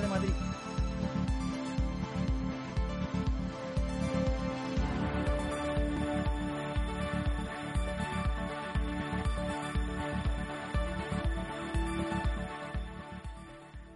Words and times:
De 0.00 0.06
Madrid. 0.06 0.30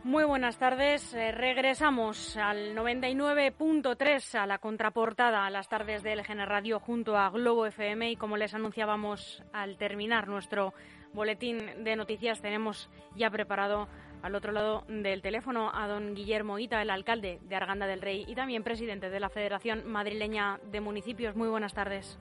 Muy 0.02 0.24
buenas 0.24 0.58
tardes. 0.58 1.14
Eh, 1.14 1.30
regresamos 1.30 2.36
al 2.36 2.74
99.3 2.74 4.34
a 4.34 4.46
la 4.46 4.58
contraportada 4.58 5.46
a 5.46 5.50
las 5.50 5.68
tardes 5.68 6.02
de 6.02 6.16
LGN 6.16 6.46
Radio 6.46 6.80
junto 6.80 7.16
a 7.16 7.30
Globo 7.30 7.66
FM 7.66 8.10
y 8.10 8.16
como 8.16 8.36
les 8.36 8.54
anunciábamos 8.54 9.42
al 9.52 9.76
terminar 9.76 10.26
nuestro 10.26 10.74
boletín 11.12 11.84
de 11.84 11.94
noticias 11.94 12.40
tenemos 12.40 12.90
ya 13.14 13.30
preparado 13.30 13.86
al 14.22 14.34
otro 14.34 14.52
lado 14.52 14.84
del 14.88 15.22
teléfono 15.22 15.70
a 15.74 15.86
don 15.88 16.14
Guillermo 16.14 16.58
Ita, 16.58 16.80
el 16.80 16.90
alcalde 16.90 17.38
de 17.42 17.56
Arganda 17.56 17.86
del 17.86 18.00
Rey 18.00 18.24
y 18.26 18.34
también 18.34 18.62
presidente 18.62 19.10
de 19.10 19.20
la 19.20 19.28
Federación 19.28 19.86
Madrileña 19.86 20.58
de 20.70 20.80
Municipios. 20.80 21.36
Muy 21.36 21.48
buenas 21.48 21.74
tardes. 21.74 22.18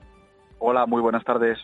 Hola, 0.59 0.85
muy 0.85 1.01
buenas 1.01 1.23
tardes. 1.23 1.57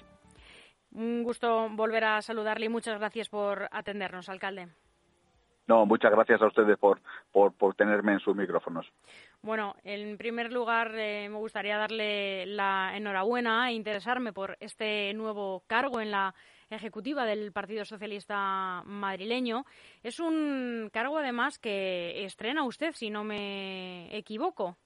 Un 0.91 1.23
gusto 1.23 1.67
volver 1.71 2.03
a 2.03 2.21
saludarle 2.21 2.67
y 2.67 2.69
muchas 2.69 2.97
gracias 2.97 3.29
por 3.29 3.67
atendernos, 3.71 4.29
alcalde. 4.29 4.69
No, 5.67 5.85
muchas 5.85 6.11
gracias 6.11 6.41
a 6.41 6.47
ustedes 6.47 6.77
por, 6.77 7.01
por, 7.31 7.53
por 7.53 7.75
tenerme 7.75 8.13
en 8.13 8.19
sus 8.19 8.35
micrófonos. 8.35 8.85
Bueno, 9.41 9.75
en 9.83 10.17
primer 10.17 10.51
lugar 10.51 10.93
eh, 10.95 11.27
me 11.29 11.37
gustaría 11.37 11.77
darle 11.77 12.45
la 12.45 12.95
enhorabuena 12.95 13.69
e 13.69 13.73
interesarme 13.73 14.31
por 14.31 14.55
este 14.61 15.13
nuevo 15.13 15.63
cargo 15.67 15.99
en 15.99 16.11
la 16.11 16.33
ejecutiva 16.69 17.25
del 17.25 17.51
Partido 17.51 17.85
Socialista 17.85 18.83
madrileño. 18.85 19.65
Es 20.03 20.19
un 20.19 20.89
cargo 20.91 21.17
además 21.17 21.59
que 21.59 22.25
estrena 22.25 22.63
usted, 22.63 22.93
si 22.93 23.09
no 23.09 23.23
me 23.23 24.15
equivoco. 24.15 24.77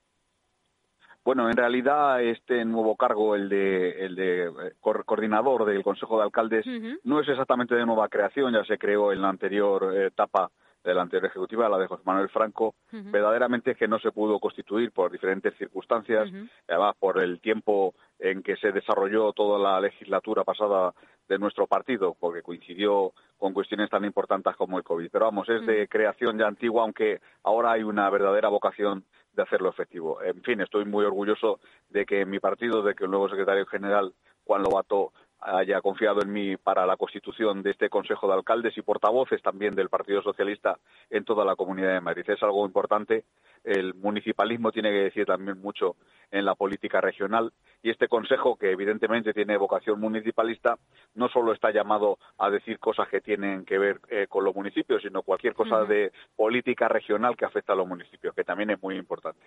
Bueno, 1.23 1.49
en 1.49 1.55
realidad 1.55 2.23
este 2.23 2.65
nuevo 2.65 2.95
cargo, 2.95 3.35
el 3.35 3.47
de, 3.47 4.05
el 4.05 4.15
de 4.15 4.45
eh, 4.45 4.73
coordinador 4.79 5.65
del 5.65 5.83
Consejo 5.83 6.17
de 6.17 6.23
Alcaldes, 6.23 6.65
no 7.03 7.19
es 7.19 7.27
exactamente 7.27 7.75
de 7.75 7.85
nueva 7.85 8.09
creación, 8.09 8.53
ya 8.53 8.63
se 8.63 8.79
creó 8.79 9.13
en 9.13 9.21
la 9.21 9.29
anterior 9.29 9.95
etapa 9.95 10.49
de 10.83 10.93
la 10.93 11.01
anterior 11.03 11.29
ejecutiva, 11.29 11.69
la 11.69 11.77
de 11.77 11.87
José 11.87 12.03
Manuel 12.05 12.29
Franco, 12.29 12.75
verdaderamente 12.91 13.75
que 13.75 13.87
no 13.87 13.99
se 13.99 14.11
pudo 14.11 14.39
constituir 14.39 14.91
por 14.91 15.11
diferentes 15.11 15.55
circunstancias, 15.57 16.29
además 16.67 16.95
por 16.99 17.19
el 17.19 17.39
tiempo 17.39 17.93
en 18.19 18.41
que 18.41 18.55
se 18.57 18.71
desarrolló 18.71 19.33
toda 19.33 19.59
la 19.59 19.79
legislatura 19.79 20.43
pasada 20.43 20.93
de 21.27 21.39
nuestro 21.39 21.67
partido, 21.67 22.15
porque 22.19 22.41
coincidió 22.41 23.13
con 23.37 23.53
cuestiones 23.53 23.89
tan 23.89 24.03
importantes 24.05 24.55
como 24.55 24.77
el 24.77 24.83
COVID. 24.83 25.09
Pero 25.11 25.25
vamos, 25.25 25.47
es 25.49 25.65
de 25.65 25.87
creación 25.87 26.37
ya 26.37 26.47
antigua, 26.47 26.83
aunque 26.83 27.21
ahora 27.43 27.71
hay 27.71 27.83
una 27.83 28.09
verdadera 28.09 28.49
vocación 28.49 29.05
de 29.33 29.43
hacerlo 29.43 29.69
efectivo. 29.69 30.21
En 30.21 30.41
fin, 30.43 30.59
estoy 30.61 30.85
muy 30.85 31.05
orgulloso 31.05 31.59
de 31.89 32.05
que 32.05 32.25
mi 32.25 32.39
partido, 32.39 32.81
de 32.81 32.95
que 32.95 33.05
el 33.05 33.11
nuevo 33.11 33.29
secretario 33.29 33.65
general, 33.65 34.13
Juan 34.43 34.61
Lobato, 34.61 35.13
haya 35.41 35.81
confiado 35.81 36.21
en 36.21 36.31
mí 36.31 36.55
para 36.57 36.85
la 36.85 36.97
constitución 36.97 37.63
de 37.63 37.71
este 37.71 37.89
Consejo 37.89 38.27
de 38.27 38.33
Alcaldes 38.33 38.77
y 38.77 38.81
portavoces 38.81 39.41
también 39.41 39.75
del 39.75 39.89
Partido 39.89 40.21
Socialista 40.21 40.77
en 41.09 41.25
toda 41.25 41.43
la 41.43 41.55
Comunidad 41.55 41.93
de 41.93 42.01
Madrid. 42.01 42.23
Es 42.27 42.41
algo 42.43 42.65
importante. 42.65 43.25
El 43.63 43.95
municipalismo 43.95 44.71
tiene 44.71 44.91
que 44.91 45.03
decir 45.03 45.25
también 45.25 45.59
mucho 45.59 45.95
en 46.29 46.45
la 46.45 46.55
política 46.55 47.01
regional 47.01 47.51
y 47.81 47.89
este 47.89 48.07
Consejo, 48.07 48.55
que 48.55 48.71
evidentemente 48.71 49.33
tiene 49.33 49.57
vocación 49.57 49.99
municipalista, 49.99 50.77
no 51.15 51.27
solo 51.29 51.53
está 51.53 51.71
llamado 51.71 52.19
a 52.37 52.49
decir 52.49 52.77
cosas 52.79 53.09
que 53.09 53.21
tienen 53.21 53.65
que 53.65 53.79
ver 53.79 53.99
eh, 54.09 54.27
con 54.27 54.43
los 54.43 54.55
municipios, 54.55 55.01
sino 55.01 55.23
cualquier 55.23 55.53
cosa 55.53 55.83
de 55.85 56.11
política 56.35 56.87
regional 56.87 57.35
que 57.35 57.45
afecta 57.45 57.73
a 57.73 57.75
los 57.75 57.87
municipios, 57.87 58.35
que 58.35 58.43
también 58.43 58.69
es 58.69 58.81
muy 58.81 58.95
importante. 58.95 59.41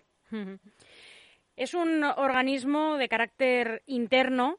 Es 1.56 1.75
un 1.75 2.03
organismo 2.03 2.97
de 2.97 3.09
carácter 3.09 3.82
interno 3.87 4.59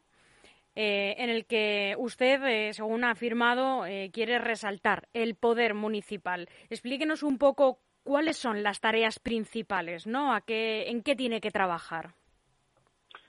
eh, 0.76 1.16
en 1.20 1.30
el 1.30 1.46
que 1.46 1.96
usted, 1.98 2.44
eh, 2.44 2.74
según 2.74 3.04
ha 3.06 3.12
afirmado, 3.12 3.86
eh, 3.86 4.12
quiere 4.14 4.40
resaltar 4.40 5.08
el 5.14 5.36
poder 5.36 5.74
municipal. 5.74 6.50
Explíquenos 6.70 7.24
un 7.24 7.38
poco 7.38 7.80
cuáles 8.04 8.38
son 8.38 8.62
las 8.62 8.82
tareas 8.82 9.20
principales, 9.20 10.06
¿no? 10.06 10.34
¿A 10.34 10.42
qué, 10.42 10.90
¿En 10.90 11.02
qué 11.02 11.16
tiene 11.16 11.40
que 11.40 11.52
trabajar? 11.52 12.10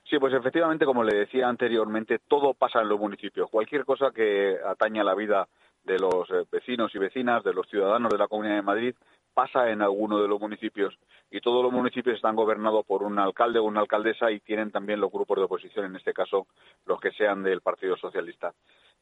Sí, 0.09 0.19
pues 0.19 0.33
efectivamente, 0.33 0.85
como 0.85 1.03
le 1.03 1.17
decía 1.17 1.47
anteriormente, 1.47 2.19
todo 2.27 2.53
pasa 2.53 2.81
en 2.81 2.89
los 2.89 2.99
municipios. 2.99 3.49
Cualquier 3.49 3.85
cosa 3.85 4.11
que 4.11 4.57
atañe 4.65 4.99
a 5.01 5.05
la 5.05 5.15
vida 5.15 5.47
de 5.83 5.99
los 5.99 6.27
vecinos 6.51 6.93
y 6.95 6.97
vecinas, 6.97 7.43
de 7.43 7.53
los 7.53 7.67
ciudadanos 7.69 8.11
de 8.11 8.17
la 8.17 8.27
Comunidad 8.27 8.55
de 8.55 8.61
Madrid, 8.61 8.95
pasa 9.37 9.69
en 9.69 9.83
alguno 9.83 10.19
de 10.19 10.27
los 10.27 10.39
municipios 10.39 10.97
y 11.29 11.41
todos 11.41 11.61
los 11.61 11.71
municipios 11.71 12.15
están 12.15 12.35
gobernados 12.35 12.83
por 12.87 13.03
un 13.03 13.19
alcalde 13.19 13.59
o 13.59 13.65
una 13.65 13.81
alcaldesa 13.81 14.31
y 14.31 14.39
tienen 14.39 14.71
también 14.71 14.99
los 14.99 15.11
grupos 15.11 15.37
de 15.37 15.43
oposición, 15.43 15.85
en 15.85 15.95
este 15.95 16.11
caso 16.11 16.47
los 16.87 16.99
que 16.99 17.11
sean 17.11 17.43
del 17.43 17.61
Partido 17.61 17.95
Socialista. 17.97 18.51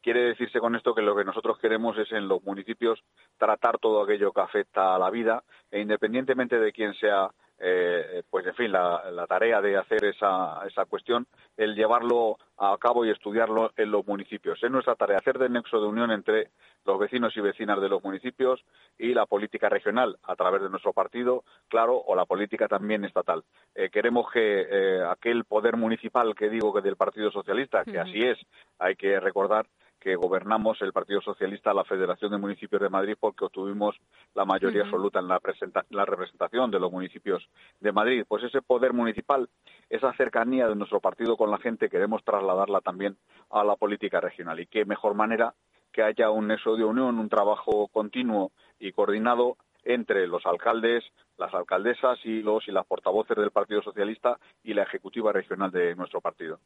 Quiere 0.02 0.24
decirse 0.24 0.60
con 0.60 0.76
esto 0.76 0.94
que 0.94 1.02
lo 1.02 1.16
que 1.16 1.24
nosotros 1.24 1.58
queremos 1.58 1.98
es 1.98 2.12
en 2.12 2.28
los 2.28 2.44
municipios 2.44 3.02
tratar 3.38 3.78
todo 3.78 4.04
aquello 4.04 4.34
que 4.34 4.42
afecta 4.42 4.94
a 4.94 5.00
la 5.00 5.10
vida 5.10 5.42
e 5.72 5.80
independientemente 5.80 6.60
de 6.60 6.74
quién 6.74 6.94
sea 6.96 7.30
eh, 7.60 8.24
pues 8.30 8.46
en 8.46 8.56
fin, 8.56 8.72
la, 8.72 9.26
tarea 9.28 9.62
de 9.62 9.78
hacer 9.78 10.06
esa, 10.06 10.60
esa 10.68 10.86
cuestión, 10.86 11.26
el 11.58 11.76
llevarlo 11.76 12.38
a 12.58 12.78
cabo 12.78 13.06
y 13.06 13.10
estudiarlo 13.10 13.72
en 13.78 13.92
los 13.92 14.06
municipios. 14.06 14.62
Es 14.62 14.72
nuestra 14.72 14.96
tarea 14.96 15.18
hacer 15.18 15.38
de 15.40 15.50
nexo 15.50 15.80
de 15.80 15.88
unión 15.88 16.12
entre 16.12 16.50
los 16.86 17.00
vecinos 17.00 17.36
y 17.36 17.42
vecinas 17.42 17.82
de 17.82 17.90
los 17.90 18.04
municipios 18.04 18.64
y 18.98 19.14
la 19.14 19.26
política 19.26 19.70
regional 19.70 20.18
a 20.24 20.36
través 20.36 20.62
de 20.62 20.70
nuestro 20.70 20.94
partido, 20.94 21.44
claro, 21.68 21.98
o 21.98 22.16
la 22.16 22.26
política 22.26 22.68
también 22.68 23.04
estatal. 23.06 23.44
Eh, 23.74 23.90
queremos 23.90 24.32
que 24.32 24.68
eh, 24.70 25.04
aquel 25.04 25.46
poder 25.46 25.78
municipal 25.78 26.36
que 26.36 26.50
digo 26.50 26.74
que 26.74 26.82
del 26.82 26.96
Partido 26.96 27.32
Socialista, 27.32 27.84
que 27.84 28.00
así 28.00 28.22
es, 28.22 28.38
hay 28.80 28.96
que 28.96 29.20
recordar 29.20 29.66
que 30.06 30.16
gobernamos 30.16 30.80
el 30.84 30.94
Partido 30.94 31.20
Socialista 31.20 31.74
la 31.74 31.84
Federación 31.84 32.30
de 32.30 32.38
Municipios 32.38 32.80
de 32.80 32.90
Madrid 32.90 33.16
porque 33.20 33.46
obtuvimos 33.46 33.96
la 34.36 34.46
mayoría 34.46 34.84
absoluta 34.84 35.18
en 35.18 35.28
la, 35.28 35.42
la, 35.90 36.06
representación 36.06 36.70
de 36.70 36.80
los 36.80 36.92
municipios 36.92 37.50
de 37.80 37.92
Madrid. 37.92 38.24
Pues 38.28 38.44
ese 38.44 38.62
poder 38.62 38.94
municipal, 38.94 39.50
esa 39.90 40.14
cercanía 40.14 40.68
de 40.68 40.76
nuestro 40.76 41.00
partido 41.00 41.36
con 41.36 41.50
la 41.50 41.58
gente, 41.58 41.90
queremos 41.90 42.24
trasladarla 42.24 42.82
también 42.82 43.18
a 43.50 43.64
la 43.64 43.78
política 43.78 44.22
regional. 44.22 44.60
Y 44.60 44.68
qué 44.68 44.86
mejor 44.86 45.16
manera 45.16 45.56
que 45.92 46.04
haya 46.04 46.30
un 46.30 46.50
nexo 46.50 46.76
de 46.76 46.84
unión, 46.84 47.18
un 47.18 47.28
trabajo 47.28 47.88
continuo 47.88 48.52
y 48.78 48.92
coordinado 48.92 49.58
entre 49.86 50.28
los 50.28 50.46
alcaldes, 50.46 51.04
las 51.40 51.52
alcaldesas 51.56 52.20
y 52.26 52.44
los 52.44 52.68
y 52.68 52.72
las 52.72 52.86
portavoces 52.86 53.38
del 53.38 53.50
Partido 53.50 53.82
Socialista 53.82 54.38
y 54.64 54.76
la 54.76 54.84
ejecutiva 54.84 55.34
regional 55.34 55.72
de 55.72 55.96
nuestro 55.96 56.22
partido. 56.22 56.60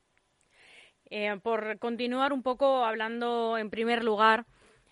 Eh, 1.11 1.39
por 1.41 1.79
continuar 1.79 2.33
un 2.33 2.43
poco 2.43 2.85
hablando 2.85 3.57
en 3.57 3.71
primer 3.71 4.03
lugar 4.03 4.45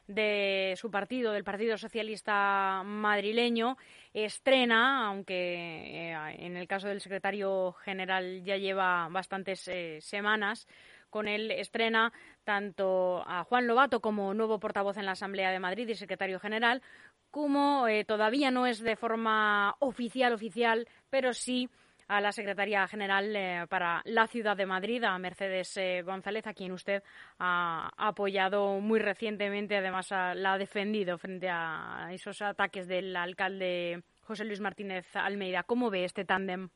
de 0.08 0.74
su 0.78 0.90
partido, 0.90 1.32
del 1.32 1.44
Partido 1.44 1.78
Socialista 1.78 2.82
madrileño, 2.84 3.78
estrena, 4.14 5.06
aunque 5.06 6.12
eh, 6.12 6.36
en 6.40 6.58
el 6.58 6.68
caso 6.68 6.88
del 6.88 7.02
secretario 7.02 7.74
general 7.84 8.44
ya 8.44 8.58
lleva 8.58 9.08
bastantes 9.10 9.68
eh, 9.68 10.00
semanas, 10.02 10.68
con 11.12 11.28
él 11.28 11.52
estrena 11.52 12.12
tanto 12.44 13.24
a 13.28 13.44
Juan 13.44 13.68
Lobato 13.68 14.00
como 14.00 14.34
nuevo 14.34 14.60
portavoz 14.60 14.98
en 14.98 15.06
la 15.06 15.12
Asamblea 15.12 15.52
de 15.52 15.60
Madrid 15.60 15.88
y 15.88 15.96
secretario 15.96 16.40
general, 16.40 16.82
como 17.30 17.86
todavía 18.08 18.50
no 18.50 18.66
es 18.66 18.80
de 18.80 18.96
forma 18.96 19.76
oficial, 19.80 20.34
oficial, 20.34 20.88
pero 21.10 21.34
sí 21.34 21.70
a 22.08 22.22
la 22.22 22.32
Secretaría 22.32 22.88
General 22.88 23.36
eh, 23.36 23.66
para 23.70 24.02
la 24.06 24.28
Ciudad 24.28 24.56
de 24.56 24.66
Madrid, 24.66 25.04
a 25.04 25.18
Mercedes 25.18 25.76
eh, 25.78 26.02
González, 26.04 26.48
a 26.48 26.54
quien 26.54 26.72
usted 26.72 27.04
ha 27.40 27.90
apoyado 27.98 28.80
muy 28.80 29.00
recientemente, 29.00 29.78
además 29.78 30.12
la 30.12 30.54
ha 30.54 30.58
defendido 30.58 31.18
frente 31.18 31.50
a 31.50 32.10
esos 32.12 32.42
ataques 32.42 32.88
del 32.88 33.16
alcalde 33.16 34.04
José 34.22 34.46
Luis 34.46 34.62
Martínez 34.62 35.16
Almeida. 35.16 35.64
¿Cómo 35.64 35.90
ve 35.90 36.04
este 36.04 36.26
tándem? 36.26 36.70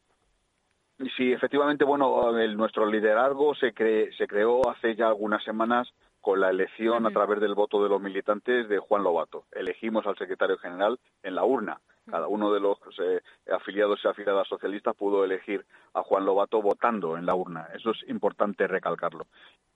Sí, 1.18 1.32
efectivamente, 1.32 1.84
bueno, 1.84 2.32
nuestro 2.56 2.86
liderazgo 2.86 3.56
se, 3.56 3.74
se 4.18 4.28
creó 4.28 4.70
hace 4.70 4.96
ya 4.96 5.08
algunas 5.08 5.44
semanas 5.44 5.92
con 6.22 6.40
la 6.40 6.50
elección 6.50 7.06
a 7.08 7.12
través 7.12 7.40
del 7.40 7.56
voto 7.56 7.82
de 7.84 7.90
los 7.90 8.00
militantes 8.00 8.70
de 8.70 8.78
Juan 8.78 9.04
Lobato. 9.04 9.46
Elegimos 9.52 10.06
al 10.06 10.18
secretario 10.18 10.58
general 10.58 11.00
en 11.24 11.36
la 11.36 11.44
urna. 11.44 11.82
Cada 12.12 12.28
uno 12.28 12.52
de 12.52 12.60
los 12.60 12.78
eh, 13.00 13.22
afiliados 13.50 14.02
y 14.04 14.08
afiliadas 14.10 14.46
socialistas 14.46 14.96
pudo 14.98 15.24
elegir 15.24 15.66
a 15.94 16.04
Juan 16.04 16.26
Lobato 16.26 16.62
votando 16.62 17.16
en 17.18 17.26
la 17.26 17.36
urna. 17.36 17.70
Eso 17.74 17.92
es 17.92 18.04
importante 18.10 18.68
recalcarlo. 18.68 19.28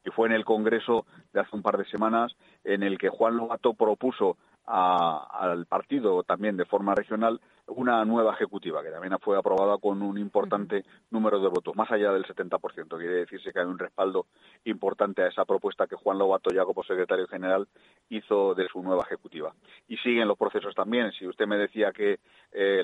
Y 0.03 0.09
fue 0.09 0.27
en 0.27 0.33
el 0.33 0.43
Congreso 0.43 1.05
de 1.31 1.39
hace 1.39 1.55
un 1.55 1.61
par 1.61 1.77
de 1.77 1.85
semanas 1.85 2.35
en 2.65 2.83
el 2.83 2.97
que 2.97 3.07
Juan 3.07 3.37
Lobato 3.37 3.73
propuso 3.73 4.35
al 4.65 5.65
partido 5.67 6.23
también 6.23 6.57
de 6.57 6.65
forma 6.65 6.93
regional 6.93 7.39
una 7.67 8.05
nueva 8.05 8.33
ejecutiva 8.33 8.83
que 8.83 8.91
también 8.91 9.17
fue 9.19 9.37
aprobada 9.37 9.77
con 9.77 10.01
un 10.01 10.17
importante 10.17 10.83
número 11.09 11.39
de 11.39 11.47
votos, 11.47 11.75
más 11.75 11.91
allá 11.91 12.11
del 12.11 12.25
70%. 12.25 12.97
Quiere 12.97 13.15
decirse 13.15 13.51
que 13.51 13.59
hay 13.59 13.65
un 13.65 13.79
respaldo 13.79 14.27
importante 14.65 15.23
a 15.23 15.27
esa 15.27 15.45
propuesta 15.45 15.87
que 15.87 15.95
Juan 15.95 16.17
Lobato 16.17 16.51
como 16.65 16.83
secretario 16.83 17.27
general, 17.27 17.67
hizo 18.09 18.53
de 18.53 18.67
su 18.67 18.81
nueva 18.81 19.03
ejecutiva. 19.03 19.53
Y 19.87 19.97
siguen 19.97 20.27
los 20.27 20.37
procesos 20.37 20.75
también. 20.75 21.11
Si 21.13 21.27
usted 21.27 21.47
me 21.47 21.57
decía 21.57 21.91
que 21.91 22.19
eh, 22.51 22.81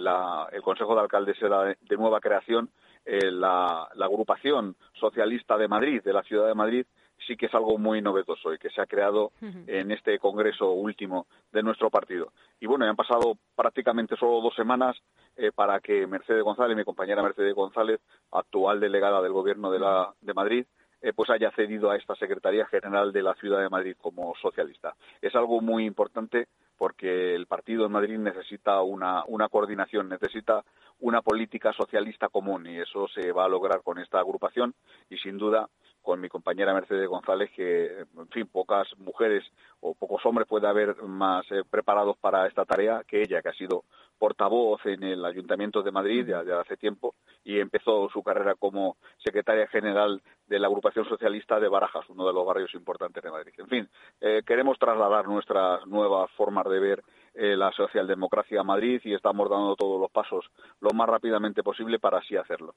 el 0.51 0.61
Consejo 0.61 0.95
de 0.95 1.01
Alcaldes 1.01 1.41
era 1.41 1.63
de, 1.63 1.77
nueva 1.97 2.19
creación, 2.19 2.69
eh, 3.05 3.31
la 3.31 3.87
agrupación 3.99 4.75
socialista 4.93 5.57
de 5.57 5.67
Madrid, 5.67 6.01
de 6.03 6.13
la 6.13 6.23
ciudad 6.23 6.47
de 6.47 6.55
Madrid, 6.55 6.85
sí 7.27 7.35
que 7.37 7.47
es 7.47 7.53
algo 7.53 7.77
muy 7.77 8.01
novedoso 8.01 8.53
y 8.53 8.57
que 8.57 8.69
se 8.69 8.81
ha 8.81 8.85
creado 8.85 9.31
en 9.41 9.91
este 9.91 10.17
congreso 10.19 10.71
último 10.71 11.27
de 11.51 11.63
nuestro 11.63 11.89
partido. 11.89 12.31
Y 12.59 12.67
bueno, 12.67 12.85
ya 12.85 12.91
han 12.91 12.95
pasado 12.95 13.37
prácticamente 13.55 14.15
solo 14.17 14.41
dos 14.41 14.55
semanas 14.55 14.97
eh, 15.35 15.51
para 15.53 15.79
que 15.79 16.07
Mercedes 16.07 16.43
González, 16.43 16.75
mi 16.75 16.83
compañera 16.83 17.23
Mercedes 17.23 17.53
González, 17.53 17.99
actual 18.31 18.79
delegada 18.79 19.21
del 19.21 19.33
Gobierno 19.33 19.71
de, 19.71 19.79
la, 19.79 20.13
de 20.21 20.33
Madrid, 20.33 20.65
eh, 21.01 21.13
pues 21.13 21.29
haya 21.29 21.51
cedido 21.51 21.89
a 21.89 21.97
esta 21.97 22.15
Secretaría 22.15 22.65
General 22.67 23.11
de 23.11 23.23
la 23.23 23.33
Ciudad 23.35 23.61
de 23.61 23.69
Madrid 23.69 23.95
como 23.99 24.33
socialista. 24.41 24.95
Es 25.21 25.35
algo 25.35 25.61
muy 25.61 25.85
importante 25.85 26.47
porque 26.77 27.35
el 27.35 27.45
partido 27.45 27.85
en 27.85 27.91
Madrid 27.91 28.17
necesita 28.17 28.81
una, 28.81 29.23
una 29.27 29.49
coordinación, 29.49 30.09
necesita 30.09 30.63
una 30.99 31.21
política 31.21 31.73
socialista 31.73 32.29
común 32.29 32.65
y 32.67 32.79
eso 32.79 33.07
se 33.07 33.31
va 33.31 33.45
a 33.45 33.49
lograr 33.49 33.81
con 33.83 33.99
esta 33.99 34.19
agrupación 34.19 34.73
y 35.09 35.17
sin 35.17 35.37
duda 35.37 35.67
con 36.01 36.19
mi 36.19 36.29
compañera 36.29 36.73
Mercedes 36.73 37.07
González, 37.07 37.51
que, 37.55 37.99
en 37.99 38.27
fin, 38.29 38.47
pocas 38.47 38.87
mujeres 38.97 39.43
o 39.79 39.93
pocos 39.93 40.25
hombres 40.25 40.47
puede 40.47 40.67
haber 40.67 40.95
más 41.03 41.45
eh, 41.51 41.63
preparados 41.69 42.17
para 42.17 42.47
esta 42.47 42.65
tarea 42.65 43.03
que 43.07 43.21
ella, 43.21 43.41
que 43.41 43.49
ha 43.49 43.53
sido 43.53 43.83
portavoz 44.21 44.85
en 44.85 45.01
el 45.01 45.25
Ayuntamiento 45.25 45.81
de 45.81 45.91
Madrid 45.91 46.27
ya, 46.27 46.59
hace 46.59 46.77
tiempo 46.77 47.15
y 47.43 47.59
empezó 47.59 48.07
su 48.13 48.21
carrera 48.21 48.53
como 48.53 48.97
secretaria 49.17 49.65
general 49.65 50.21
de 50.45 50.59
la 50.59 50.67
agrupación 50.67 51.09
socialista 51.09 51.59
de 51.59 51.67
Barajas, 51.67 52.07
uno 52.07 52.27
de 52.27 52.33
los 52.33 52.45
barrios 52.45 52.71
importantes 52.75 53.23
de 53.23 53.31
Madrid. 53.31 53.53
En 53.57 53.67
fin, 53.67 53.89
eh, 54.19 54.43
queremos 54.45 54.77
trasladar 54.77 55.27
nuestras 55.27 55.87
nuevas 55.87 56.29
formas 56.37 56.65
de 56.69 56.79
ver 56.79 57.03
eh, 57.33 57.57
la 57.57 57.71
socialdemocracia 57.71 58.61
a 58.61 58.63
Madrid 58.63 59.01
y 59.03 59.15
estamos 59.15 59.49
dando 59.49 59.75
todos 59.75 59.99
los 59.99 60.11
pasos 60.11 60.45
lo 60.81 60.91
más 60.91 61.09
rápidamente 61.09 61.63
posible 61.63 61.97
para 61.97 62.19
así 62.19 62.37
hacerlo. 62.37 62.75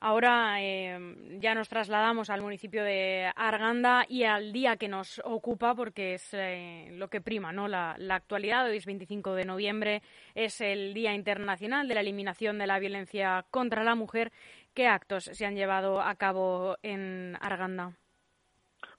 Ahora 0.00 0.62
em, 0.62 1.40
ya 1.40 1.56
nos 1.56 1.68
trasladamos 1.68 2.30
al 2.30 2.40
municipio 2.40 2.84
de 2.84 3.32
Arganda 3.34 4.04
y 4.08 4.22
al 4.22 4.52
día 4.52 4.76
que 4.76 4.86
nos 4.86 5.20
ocupa, 5.24 5.74
porque 5.74 6.14
es 6.14 6.32
eh, 6.34 6.90
lo 6.92 7.08
que 7.08 7.20
prima, 7.20 7.52
¿no? 7.52 7.66
La, 7.66 7.96
actualidad. 8.10 8.66
Hoy 8.66 8.76
es 8.76 8.86
25 8.86 9.34
de 9.34 9.44
noviembre, 9.44 10.02
es 10.36 10.60
el 10.60 10.94
Día 10.94 11.14
Internacional 11.14 11.88
de 11.88 11.94
la 11.94 12.00
Eliminación 12.00 12.58
de 12.58 12.68
la 12.68 12.78
Violencia 12.78 13.44
contra 13.50 13.82
la 13.82 13.96
Mujer. 13.96 14.30
¿Qué 14.72 14.86
actos 14.86 15.24
se 15.24 15.46
han 15.46 15.56
llevado 15.56 16.00
a 16.00 16.14
cabo 16.14 16.76
en 16.82 17.36
Arganda? 17.40 17.92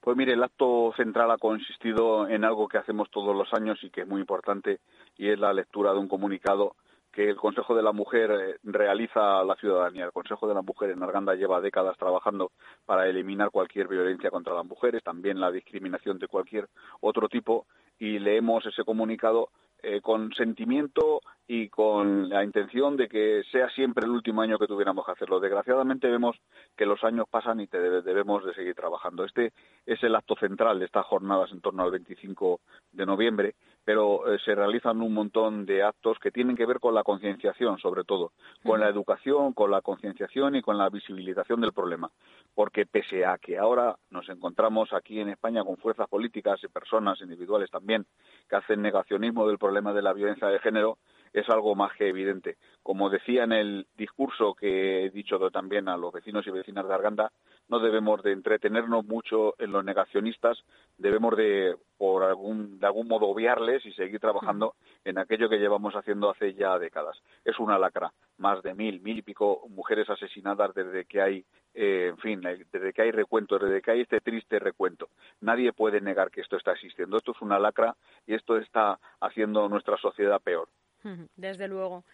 Pues 0.01 0.17
mire, 0.17 0.33
el 0.33 0.43
acto 0.43 0.93
central 0.97 1.31
ha 1.31 1.37
consistido 1.37 2.27
en 2.27 2.43
algo 2.43 2.67
que 2.67 2.77
hacemos 2.77 3.09
todos 3.09 3.33
los 3.33 3.53
años 3.53 3.79
y 3.83 3.89
que 3.89 4.01
es 4.01 4.07
muy 4.07 4.19
importante, 4.19 4.79
y 5.17 5.29
es 5.29 5.39
la 5.39 5.53
lectura 5.53 5.93
de 5.93 5.99
un 5.99 6.09
comunicado 6.09 6.75
que 7.11 7.29
el 7.29 7.35
Consejo 7.35 7.75
de 7.75 7.83
la 7.83 7.91
Mujer 7.91 8.31
eh, 8.31 8.57
realiza 8.63 9.39
a 9.39 9.43
la 9.43 9.55
ciudadanía. 9.55 10.05
El 10.05 10.11
Consejo 10.11 10.47
de 10.47 10.53
la 10.53 10.61
Mujer 10.61 10.91
en 10.91 11.03
Arganda 11.03 11.35
lleva 11.35 11.61
décadas 11.61 11.97
trabajando 11.97 12.51
para 12.85 13.07
eliminar 13.07 13.51
cualquier 13.51 13.87
violencia 13.87 14.29
contra 14.29 14.53
las 14.53 14.65
mujeres, 14.65 15.03
también 15.03 15.39
la 15.39 15.51
discriminación 15.51 16.19
de 16.19 16.27
cualquier 16.27 16.67
otro 17.01 17.27
tipo, 17.27 17.65
y 17.97 18.19
leemos 18.19 18.65
ese 18.65 18.83
comunicado 18.83 19.49
eh, 19.81 20.01
con 20.01 20.33
sentimiento 20.33 21.21
y 21.47 21.69
con 21.69 22.27
la 22.27 22.43
intención 22.43 22.97
de 22.97 23.07
que 23.07 23.43
sea 23.49 23.69
siempre 23.69 24.05
el 24.05 24.11
último 24.11 24.41
año 24.41 24.59
que 24.59 24.67
tuviéramos 24.67 25.05
que 25.05 25.13
hacerlo. 25.13 25.39
Desgraciadamente 25.39 26.09
vemos 26.09 26.35
que 26.75 26.85
los 26.85 27.01
años 27.05 27.27
pasan 27.29 27.61
y 27.61 27.67
debemos 27.67 28.45
de 28.45 28.53
seguir 28.53 28.75
trabajando. 28.75 29.23
Este 29.23 29.53
es 29.85 30.03
el 30.03 30.15
acto 30.15 30.35
central 30.35 30.79
de 30.79 30.85
estas 30.85 31.05
jornadas 31.05 31.49
en 31.53 31.61
torno 31.61 31.83
al 31.83 31.91
25 31.91 32.59
de 32.91 33.05
noviembre, 33.05 33.55
pero 33.89 34.31
eh, 34.31 34.37
se 34.45 34.53
realizan 34.53 35.01
un 35.01 35.15
montón 35.15 35.65
de 35.65 35.81
actos 35.81 36.19
que 36.19 36.29
tienen 36.29 36.55
que 36.55 36.67
ver 36.67 36.79
con 36.79 36.93
la 36.93 37.01
concienciación, 37.01 37.79
sobre 37.79 38.03
todo, 38.03 38.33
con 38.63 38.79
la 38.79 38.87
educación, 38.87 39.53
con 39.53 39.71
la 39.71 39.81
concienciación 39.81 40.55
y 40.55 40.61
con 40.61 40.77
la 40.77 40.91
visibilización 40.91 41.59
del 41.59 41.73
problema. 41.73 42.11
Porque 42.53 42.85
pese 42.85 43.25
a 43.25 43.39
que 43.39 43.57
ahora 43.57 43.97
nos 44.11 44.29
encontramos 44.29 44.93
aquí 44.93 45.19
en 45.19 45.29
España 45.29 45.63
con 45.63 45.77
fuerzas 45.77 46.07
políticas 46.07 46.63
y 46.63 46.67
personas 46.67 47.19
individuales 47.21 47.71
también 47.71 48.05
que 48.47 48.57
hacen 48.57 48.83
negacionismo 48.83 49.47
del 49.47 49.57
problema 49.57 49.91
de 49.91 50.03
la 50.03 50.13
violencia 50.13 50.49
de 50.49 50.59
género, 50.59 50.99
es 51.33 51.49
algo 51.49 51.75
más 51.75 51.93
que 51.93 52.07
evidente. 52.07 52.57
Como 52.83 53.09
decía 53.09 53.43
en 53.43 53.51
el 53.51 53.87
discurso 53.97 54.55
que 54.55 55.05
he 55.05 55.09
dicho 55.09 55.37
también 55.51 55.89
a 55.89 55.97
los 55.97 56.13
vecinos 56.13 56.45
y 56.47 56.51
vecinas 56.51 56.87
de 56.87 56.93
Arganda, 56.93 57.31
no 57.69 57.79
debemos 57.79 58.23
de 58.23 58.31
entretenernos 58.31 59.05
mucho 59.05 59.53
en 59.59 59.71
los 59.71 59.85
negacionistas, 59.85 60.57
debemos 60.97 61.37
de, 61.37 61.75
por 61.97 62.23
algún, 62.23 62.79
de 62.79 62.87
algún 62.87 63.07
modo, 63.07 63.27
obviarles 63.27 63.85
y 63.85 63.93
seguir 63.93 64.19
trabajando 64.19 64.73
en 65.05 65.19
aquello 65.19 65.49
que 65.49 65.59
llevamos 65.59 65.93
haciendo 65.95 66.31
hace 66.31 66.55
ya 66.55 66.79
décadas. 66.79 67.21
Es 67.45 67.59
una 67.59 67.77
lacra, 67.77 68.11
más 68.37 68.63
de 68.63 68.73
mil, 68.73 69.01
mil 69.01 69.19
y 69.19 69.21
pico 69.21 69.67
mujeres 69.69 70.09
asesinadas 70.09 70.73
desde 70.73 71.05
que 71.05 71.21
hay, 71.21 71.45
eh, 71.75 72.07
en 72.09 72.17
fin, 72.17 72.41
desde 72.41 72.91
que 72.91 73.03
hay 73.03 73.11
recuento, 73.11 73.59
desde 73.59 73.83
que 73.83 73.91
hay 73.91 74.01
este 74.01 74.19
triste 74.19 74.57
recuento. 74.57 75.09
Nadie 75.41 75.71
puede 75.71 76.01
negar 76.01 76.31
que 76.31 76.41
esto 76.41 76.57
está 76.57 76.71
existiendo. 76.71 77.17
Esto 77.17 77.33
es 77.33 77.41
una 77.41 77.59
lacra 77.59 77.95
y 78.25 78.33
esto 78.33 78.57
está 78.57 78.99
haciendo 79.19 79.69
nuestra 79.69 79.97
sociedad 79.97 80.41
peor. 80.41 80.69
Desde 81.35 81.67
luego. 81.67 82.05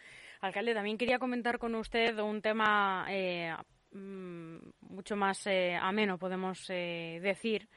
Alcalde, 0.42 0.74
también 0.74 0.98
quería 0.98 1.20
comentar 1.20 1.58
con 1.58 1.76
usted 1.76 2.20
un 2.20 2.42
tema 2.42 3.06
eh, 3.10 3.54
mm, 3.92 4.58
mucho 4.82 5.16
más 5.16 5.48
eh, 5.48 5.76
ameno, 5.76 6.18
podemos 6.18 6.70
eh, 6.70 7.20
decir, 7.22 7.68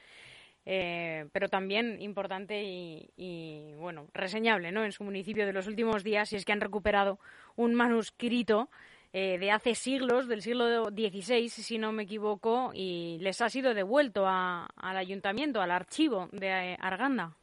pero 1.33 1.49
también 1.49 1.97
importante 2.03 2.63
y, 2.63 3.73
bueno, 3.79 4.09
reseñable 4.13 4.71
¿no? 4.71 4.85
en 4.85 4.93
su 4.93 5.03
municipio 5.03 5.47
de 5.47 5.55
los 5.55 5.67
últimos 5.67 6.05
días, 6.05 6.31
y 6.31 6.37
es 6.37 6.45
que 6.45 6.53
han 6.53 6.61
recuperado 6.61 7.19
un 7.57 7.75
manuscrito 7.75 8.69
de 9.15 9.51
hace 9.51 9.75
siglos, 9.75 10.29
del 10.29 10.43
siglo 10.43 10.91
XVI, 10.91 11.49
si 11.49 11.79
no 11.79 11.93
me 11.93 12.03
equivoco, 12.03 12.73
y 12.75 13.17
les 13.23 13.41
ha 13.41 13.49
sido 13.49 13.73
devuelto 13.73 14.27
al 14.27 14.69
ayuntamiento, 14.99 15.63
al 15.63 15.71
archivo 15.71 16.29
de 16.33 16.77
Arganda. 16.79 17.35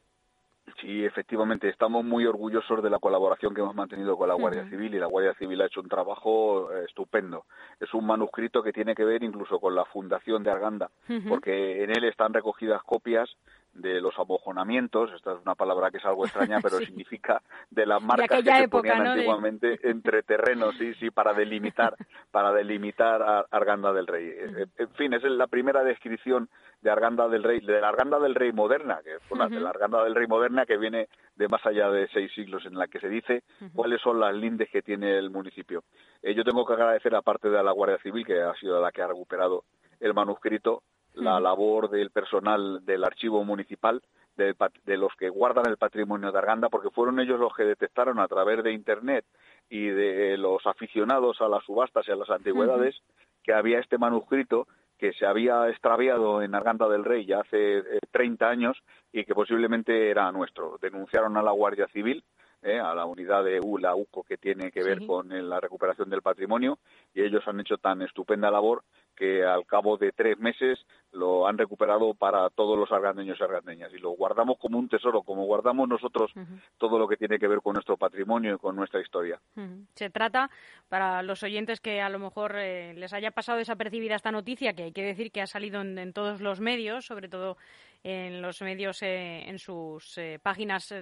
Sí, 0.80 1.04
efectivamente, 1.04 1.68
estamos 1.68 2.04
muy 2.04 2.26
orgullosos 2.26 2.82
de 2.82 2.90
la 2.90 2.98
colaboración 2.98 3.54
que 3.54 3.60
hemos 3.60 3.74
mantenido 3.74 4.16
con 4.16 4.28
la 4.28 4.34
Guardia 4.34 4.68
Civil 4.68 4.94
y 4.94 4.98
la 4.98 5.06
Guardia 5.06 5.32
Civil 5.34 5.60
ha 5.62 5.66
hecho 5.66 5.80
un 5.80 5.88
trabajo 5.88 6.72
eh, 6.72 6.84
estupendo. 6.86 7.44
Es 7.80 7.94
un 7.94 8.04
manuscrito 8.04 8.62
que 8.62 8.72
tiene 8.72 8.94
que 8.94 9.04
ver 9.04 9.22
incluso 9.22 9.60
con 9.60 9.74
la 9.74 9.84
fundación 9.84 10.42
de 10.42 10.50
Arganda, 10.50 10.90
porque 11.28 11.84
en 11.84 11.90
él 11.90 12.04
están 12.04 12.34
recogidas 12.34 12.82
copias 12.82 13.30
de 13.76 14.00
los 14.00 14.18
abojonamientos, 14.18 15.12
esta 15.14 15.32
es 15.32 15.38
una 15.42 15.54
palabra 15.54 15.90
que 15.90 15.98
es 15.98 16.04
algo 16.04 16.24
extraña, 16.24 16.58
pero 16.62 16.78
significa 16.78 17.42
de 17.70 17.86
las 17.86 18.02
marcas 18.02 18.42
que 18.42 18.50
se 18.50 18.68
ponían 18.68 19.06
antiguamente 19.06 19.78
entre 19.88 20.22
terrenos, 20.22 20.74
sí, 20.78 20.94
sí, 20.94 21.10
para 21.10 21.32
delimitar, 21.32 21.94
para 22.30 22.52
delimitar 22.52 23.22
a 23.22 23.46
Arganda 23.50 23.92
del 23.92 24.06
Rey. 24.06 24.32
En 24.78 24.90
fin, 24.90 25.12
es 25.14 25.22
la 25.24 25.46
primera 25.46 25.82
descripción 25.82 26.48
de 26.82 26.90
Arganda 26.90 27.28
del 27.28 27.42
Rey, 27.42 27.60
de 27.60 27.80
la 27.80 27.88
Arganda 27.88 28.18
del 28.18 28.34
Rey 28.34 28.52
moderna, 28.52 29.00
que 29.02 29.16
es 29.16 29.22
una 29.30 29.48
de 29.48 29.60
la 29.60 29.70
Arganda 29.70 30.04
del 30.04 30.14
Rey 30.14 30.26
moderna 30.26 30.66
que 30.66 30.76
viene 30.76 31.08
de 31.34 31.48
más 31.48 31.64
allá 31.66 31.90
de 31.90 32.08
seis 32.08 32.32
siglos, 32.34 32.64
en 32.66 32.78
la 32.78 32.86
que 32.86 33.00
se 33.00 33.08
dice 33.08 33.42
cuáles 33.74 34.00
son 34.00 34.20
las 34.20 34.34
lindes 34.34 34.70
que 34.70 34.82
tiene 34.82 35.18
el 35.18 35.30
municipio. 35.30 35.82
Eh, 36.22 36.34
yo 36.34 36.44
tengo 36.44 36.64
que 36.64 36.74
agradecer, 36.74 37.14
aparte 37.14 37.48
de 37.48 37.58
a 37.58 37.62
la 37.62 37.72
Guardia 37.72 37.98
Civil, 37.98 38.24
que 38.24 38.40
ha 38.40 38.54
sido 38.54 38.80
la 38.80 38.92
que 38.92 39.02
ha 39.02 39.08
recuperado 39.08 39.64
el 40.00 40.14
manuscrito, 40.14 40.82
la 41.16 41.40
labor 41.40 41.90
del 41.90 42.10
personal 42.10 42.84
del 42.84 43.04
archivo 43.04 43.44
municipal, 43.44 44.02
de, 44.36 44.96
los 44.96 45.14
que 45.16 45.30
guardan 45.30 45.66
el 45.66 45.78
patrimonio 45.78 46.30
de 46.30 46.38
Arganda, 46.38 46.68
porque 46.68 46.90
fueron 46.90 47.18
ellos 47.20 47.40
los 47.40 47.54
que 47.54 47.64
detectaron 47.64 48.18
a 48.18 48.28
través 48.28 48.62
de 48.62 48.72
Internet 48.72 49.24
y 49.70 49.86
de 49.86 50.36
los 50.36 50.64
aficionados 50.66 51.40
a 51.40 51.48
las 51.48 51.64
subastas 51.64 52.06
y 52.06 52.12
a 52.12 52.16
las 52.16 52.30
antigüedades 52.30 53.00
que 53.42 53.54
había 53.54 53.78
este 53.78 53.98
manuscrito 53.98 54.66
que 54.98 55.12
se 55.12 55.26
había 55.26 55.68
extraviado 55.68 56.42
en 56.42 56.54
Arganda 56.54 56.88
del 56.88 57.04
Rey 57.04 57.26
ya 57.26 57.40
hace 57.40 57.82
30 58.10 58.44
eh, 58.44 58.48
años 58.48 58.76
y 59.12 59.24
que 59.24 59.34
posiblemente 59.34 60.10
era 60.10 60.30
nuestro. 60.32 60.78
Denunciaron 60.80 61.36
a 61.36 61.42
la 61.42 61.50
Guardia 61.50 61.86
Civil, 61.88 62.24
eh, 62.62 62.78
a 62.78 62.94
la 62.94 63.04
unidad 63.04 63.44
de 63.44 63.60
U, 63.60 63.78
la 63.78 63.94
UCO, 63.94 64.22
que 64.22 64.38
tiene 64.38 64.70
que 64.72 64.82
ver 64.82 65.06
con 65.06 65.28
la 65.28 65.60
recuperación 65.60 66.08
del 66.08 66.22
patrimonio, 66.22 66.78
y 67.14 67.22
ellos 67.22 67.46
han 67.46 67.60
hecho 67.60 67.76
tan 67.76 68.02
estupenda 68.02 68.50
labor 68.50 68.82
que 69.16 69.44
al 69.44 69.66
cabo 69.66 69.96
de 69.96 70.12
tres 70.12 70.38
meses 70.38 70.78
lo 71.12 71.48
han 71.48 71.56
recuperado 71.56 72.14
para 72.14 72.48
todos 72.50 72.78
los 72.78 72.92
argandeños 72.92 73.38
y 73.40 73.42
argandeñas. 73.42 73.92
Y 73.94 73.98
lo 73.98 74.10
guardamos 74.10 74.58
como 74.58 74.78
un 74.78 74.88
tesoro, 74.88 75.22
como 75.22 75.44
guardamos 75.44 75.88
nosotros 75.88 76.32
todo 76.78 76.98
lo 76.98 77.08
que 77.08 77.16
tiene 77.16 77.38
que 77.38 77.48
ver 77.48 77.60
con 77.62 77.74
nuestro 77.74 77.96
patrimonio 77.96 78.54
y 78.54 78.58
con 78.58 78.76
nuestra 78.76 79.00
historia. 79.00 79.40
Se 79.94 80.10
trata, 80.10 80.50
para 80.88 81.22
los 81.22 81.42
oyentes 81.42 81.80
que 81.80 82.00
a 82.00 82.08
lo 82.08 82.18
mejor 82.18 82.56
eh, 82.56 82.94
les 82.94 83.12
haya 83.12 83.30
pasado 83.30 83.58
desapercibida 83.58 84.14
esta 84.14 84.30
noticia, 84.30 84.74
que 84.74 84.84
hay 84.84 84.92
que 84.92 85.02
decir 85.02 85.32
que 85.32 85.40
ha 85.40 85.46
salido 85.46 85.80
en, 85.80 86.12
todos 86.12 86.40
los 86.40 86.60
medios, 86.60 87.06
sobre 87.06 87.28
todo 87.28 87.56
en 88.04 88.42
los 88.42 88.60
medios, 88.62 89.02
en 89.02 89.58
sus 89.58 90.20
páginas 90.42 90.92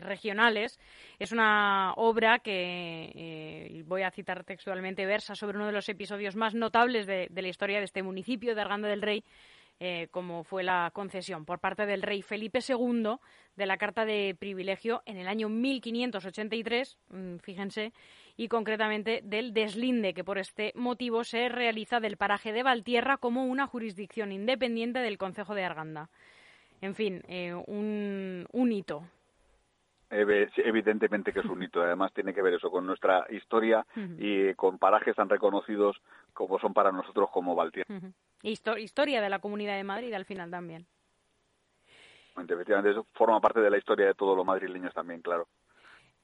regionales. 0.00 0.78
Es 1.18 1.32
una 1.32 1.92
obra 1.96 2.40
que, 2.40 3.82
voy 3.86 4.02
a 4.02 4.10
citar 4.10 4.44
textualmente, 4.44 5.06
versa 5.06 5.34
sobre 5.34 5.56
uno 5.56 5.66
de 5.66 5.72
los 5.72 5.88
episodios 5.88 6.36
más 6.36 6.54
notables 6.54 7.06
de, 7.06 7.28
la 7.32 7.48
historia 7.48 7.78
de 7.78 7.84
este 7.84 8.02
municipio 8.02 8.54
de 8.54 8.60
Arganda 8.60 8.88
del 8.88 9.02
Rey, 9.02 9.24
eh, 9.78 10.08
como 10.10 10.42
fue 10.42 10.62
la 10.62 10.90
concesión 10.94 11.44
por 11.44 11.58
parte 11.58 11.84
del 11.84 12.02
rey 12.02 12.22
Felipe 12.22 12.60
II 12.66 13.16
de 13.56 13.66
la 13.66 13.76
Carta 13.76 14.06
de 14.06 14.34
Privilegio 14.38 15.02
en 15.04 15.18
el 15.18 15.28
año 15.28 15.50
1583, 15.50 16.96
mm, 17.10 17.36
fíjense, 17.36 17.92
y 18.38 18.48
concretamente 18.48 19.20
del 19.22 19.52
deslinde 19.52 20.14
que 20.14 20.24
por 20.24 20.38
este 20.38 20.72
motivo 20.76 21.24
se 21.24 21.50
realiza 21.50 22.00
del 22.00 22.16
paraje 22.16 22.52
de 22.52 22.62
Valtierra 22.62 23.18
como 23.18 23.44
una 23.44 23.66
jurisdicción 23.66 24.32
independiente 24.32 25.00
del 25.00 25.18
Concejo 25.18 25.54
de 25.54 25.64
Arganda. 25.64 26.08
En 26.80 26.94
fin, 26.94 27.22
eh, 27.28 27.54
un 27.54 28.72
hito 28.72 29.04
Evidentemente 30.08 31.32
que 31.32 31.40
es 31.40 31.46
un 31.46 31.62
hito. 31.62 31.82
Además 31.82 32.12
tiene 32.12 32.32
que 32.32 32.42
ver 32.42 32.54
eso 32.54 32.70
con 32.70 32.86
nuestra 32.86 33.26
historia 33.30 33.84
y 34.18 34.54
con 34.54 34.78
parajes 34.78 35.16
tan 35.16 35.28
reconocidos 35.28 35.96
como 36.32 36.58
son 36.58 36.72
para 36.72 36.92
nosotros 36.92 37.30
como 37.32 37.54
Valtier. 37.54 37.86
historia 38.42 39.20
de 39.20 39.30
la 39.30 39.38
Comunidad 39.40 39.76
de 39.76 39.84
Madrid 39.84 40.12
al 40.12 40.24
final 40.24 40.50
también. 40.50 40.86
Efectivamente, 42.36 42.90
eso 42.90 43.06
forma 43.14 43.40
parte 43.40 43.60
de 43.60 43.70
la 43.70 43.78
historia 43.78 44.06
de 44.06 44.14
todos 44.14 44.36
los 44.36 44.44
madrileños 44.44 44.92
también, 44.92 45.22
claro. 45.22 45.48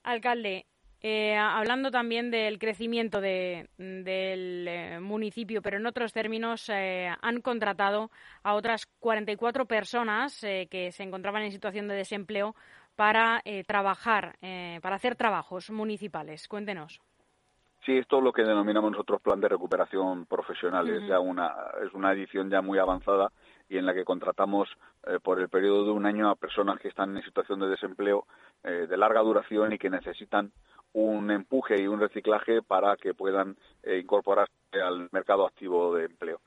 Alcalde, 0.03 0.67
eh, 1.01 1.35
hablando 1.37 1.91
también 1.91 2.31
del 2.31 2.61
crecimiento 2.61 3.21
del 3.21 3.67
eh, 3.79 4.99
municipio, 5.01 5.63
pero 5.63 5.79
en 5.79 5.87
otros 5.87 6.13
términos, 6.13 6.69
eh, 6.69 7.11
han 7.21 7.41
contratado 7.41 8.11
a 8.45 8.55
otras 8.55 8.87
44 9.01 9.67
personas 9.67 10.39
que 10.41 10.91
se 10.93 11.03
encontraban 11.03 11.43
en 11.43 11.51
situación 11.51 11.89
de 11.89 11.95
desempleo 11.95 12.55
para 13.03 13.43
eh, 13.45 13.65
trabajar, 13.65 14.37
eh, 14.43 14.79
para 14.81 14.95
hacer 14.95 15.17
trabajos 15.17 15.73
municipales. 15.73 16.47
Cuéntenos. 16.47 17.01
Sí, 17.85 17.99
esto 17.99 18.19
es 18.19 18.23
lo 18.23 18.33
que 18.33 18.45
denominamos 18.45 18.93
nosotros 18.93 19.21
plan 19.21 19.41
de 19.41 19.49
recuperación 19.49 20.25
profesional. 20.27 20.89
Es 20.89 21.09
ya 21.09 21.19
una, 21.19 21.53
es 21.85 21.93
una 21.95 22.13
edición 22.13 22.49
ya 22.49 22.63
muy 22.63 22.79
avanzada 22.79 23.33
y 23.69 23.77
en 23.77 23.87
la 23.87 23.93
que 23.93 24.05
contratamos 24.05 24.69
eh, 25.05 25.19
por 25.21 25.41
el 25.41 25.49
periodo 25.49 25.87
de 25.87 25.91
un 25.91 26.07
año 26.07 26.31
a 26.31 26.37
personas 26.37 26.79
que 26.79 26.87
están 26.87 27.17
en 27.17 27.25
situación 27.25 27.59
de 27.59 27.71
desempleo 27.71 28.25
de 28.63 28.97
larga 28.97 29.21
duración 29.23 29.73
y 29.73 29.79
que 29.79 29.91
necesitan 29.91 30.53
un 30.93 31.33
empuje 31.33 31.83
y 31.83 31.89
un 31.89 31.99
reciclaje 31.99 32.63
para 32.63 32.97
que 32.97 33.13
puedan 33.13 33.57
incorporarse 33.85 34.53
al 34.81 35.09
mercado 35.11 35.45
activo 35.45 35.97
de 35.97 36.05
empleo. 36.05 36.41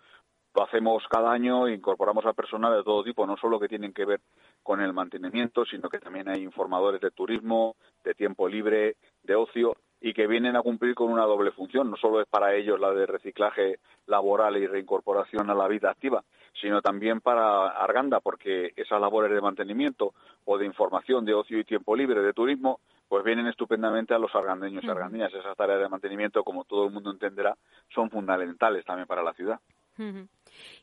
Lo 0.55 0.63
hacemos 0.63 1.03
cada 1.09 1.33
año, 1.33 1.67
incorporamos 1.67 2.25
a 2.25 2.31
personal 2.31 2.73
de 2.77 2.83
todo 2.83 3.03
tipo, 3.03 3.27
no 3.27 3.35
solo 3.35 3.59
que 3.59 3.67
tienen 3.67 3.91
que 3.91 4.05
ver 4.05 4.21
con 4.63 4.79
el 4.79 4.93
mantenimiento, 4.93 5.65
sino 5.65 5.89
que 5.89 5.99
también 5.99 6.29
hay 6.29 6.43
informadores 6.43 7.01
de 7.01 7.11
turismo, 7.11 7.75
de 8.05 8.13
tiempo 8.13 8.47
libre, 8.47 8.95
de 9.23 9.35
ocio, 9.35 9.75
y 9.99 10.13
que 10.13 10.27
vienen 10.27 10.55
a 10.55 10.61
cumplir 10.61 10.95
con 10.95 11.11
una 11.11 11.25
doble 11.25 11.51
función. 11.51 11.91
No 11.91 11.97
solo 11.97 12.21
es 12.21 12.27
para 12.27 12.53
ellos 12.53 12.79
la 12.79 12.93
de 12.93 13.05
reciclaje 13.05 13.79
laboral 14.05 14.55
y 14.55 14.65
reincorporación 14.65 15.49
a 15.49 15.55
la 15.55 15.67
vida 15.67 15.91
activa, 15.91 16.23
sino 16.61 16.81
también 16.81 17.19
para 17.19 17.67
Arganda, 17.67 18.21
porque 18.21 18.71
esas 18.77 19.01
labores 19.01 19.31
de 19.31 19.41
mantenimiento 19.41 20.13
o 20.45 20.57
de 20.57 20.65
información 20.65 21.25
de 21.25 21.33
ocio 21.33 21.59
y 21.59 21.65
tiempo 21.65 21.97
libre, 21.97 22.21
de 22.21 22.31
turismo, 22.31 22.79
pues 23.09 23.25
vienen 23.25 23.47
estupendamente 23.47 24.13
a 24.13 24.19
los 24.19 24.33
argandeños 24.33 24.85
y 24.85 24.89
argandeñas. 24.89 25.33
Esas 25.33 25.57
tareas 25.57 25.81
de 25.81 25.89
mantenimiento, 25.89 26.43
como 26.43 26.63
todo 26.63 26.85
el 26.85 26.93
mundo 26.93 27.11
entenderá, 27.11 27.57
son 27.93 28.09
fundamentales 28.09 28.85
también 28.85 29.07
para 29.07 29.21
la 29.21 29.33
ciudad. 29.33 29.59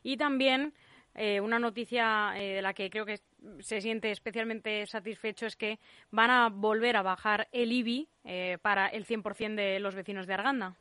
Y 0.03 0.17
también 0.17 0.73
eh, 1.15 1.39
una 1.41 1.59
noticia 1.59 2.33
eh, 2.35 2.55
de 2.55 2.61
la 2.61 2.73
que 2.73 2.89
creo 2.89 3.05
que 3.05 3.19
se 3.59 3.81
siente 3.81 4.09
especialmente 4.09 4.85
satisfecho 4.87 5.45
es 5.45 5.55
que 5.55 5.77
van 6.11 6.31
a 6.31 6.49
volver 6.49 6.95
a 6.95 7.03
bajar 7.03 7.47
el 7.51 7.71
IBI 7.71 8.07
eh, 8.23 8.57
para 8.61 8.87
el 8.87 9.05
100% 9.05 9.55
de 9.55 9.79
los 9.79 9.93
vecinos 9.93 10.25
de 10.25 10.33
Arganda. 10.33 10.73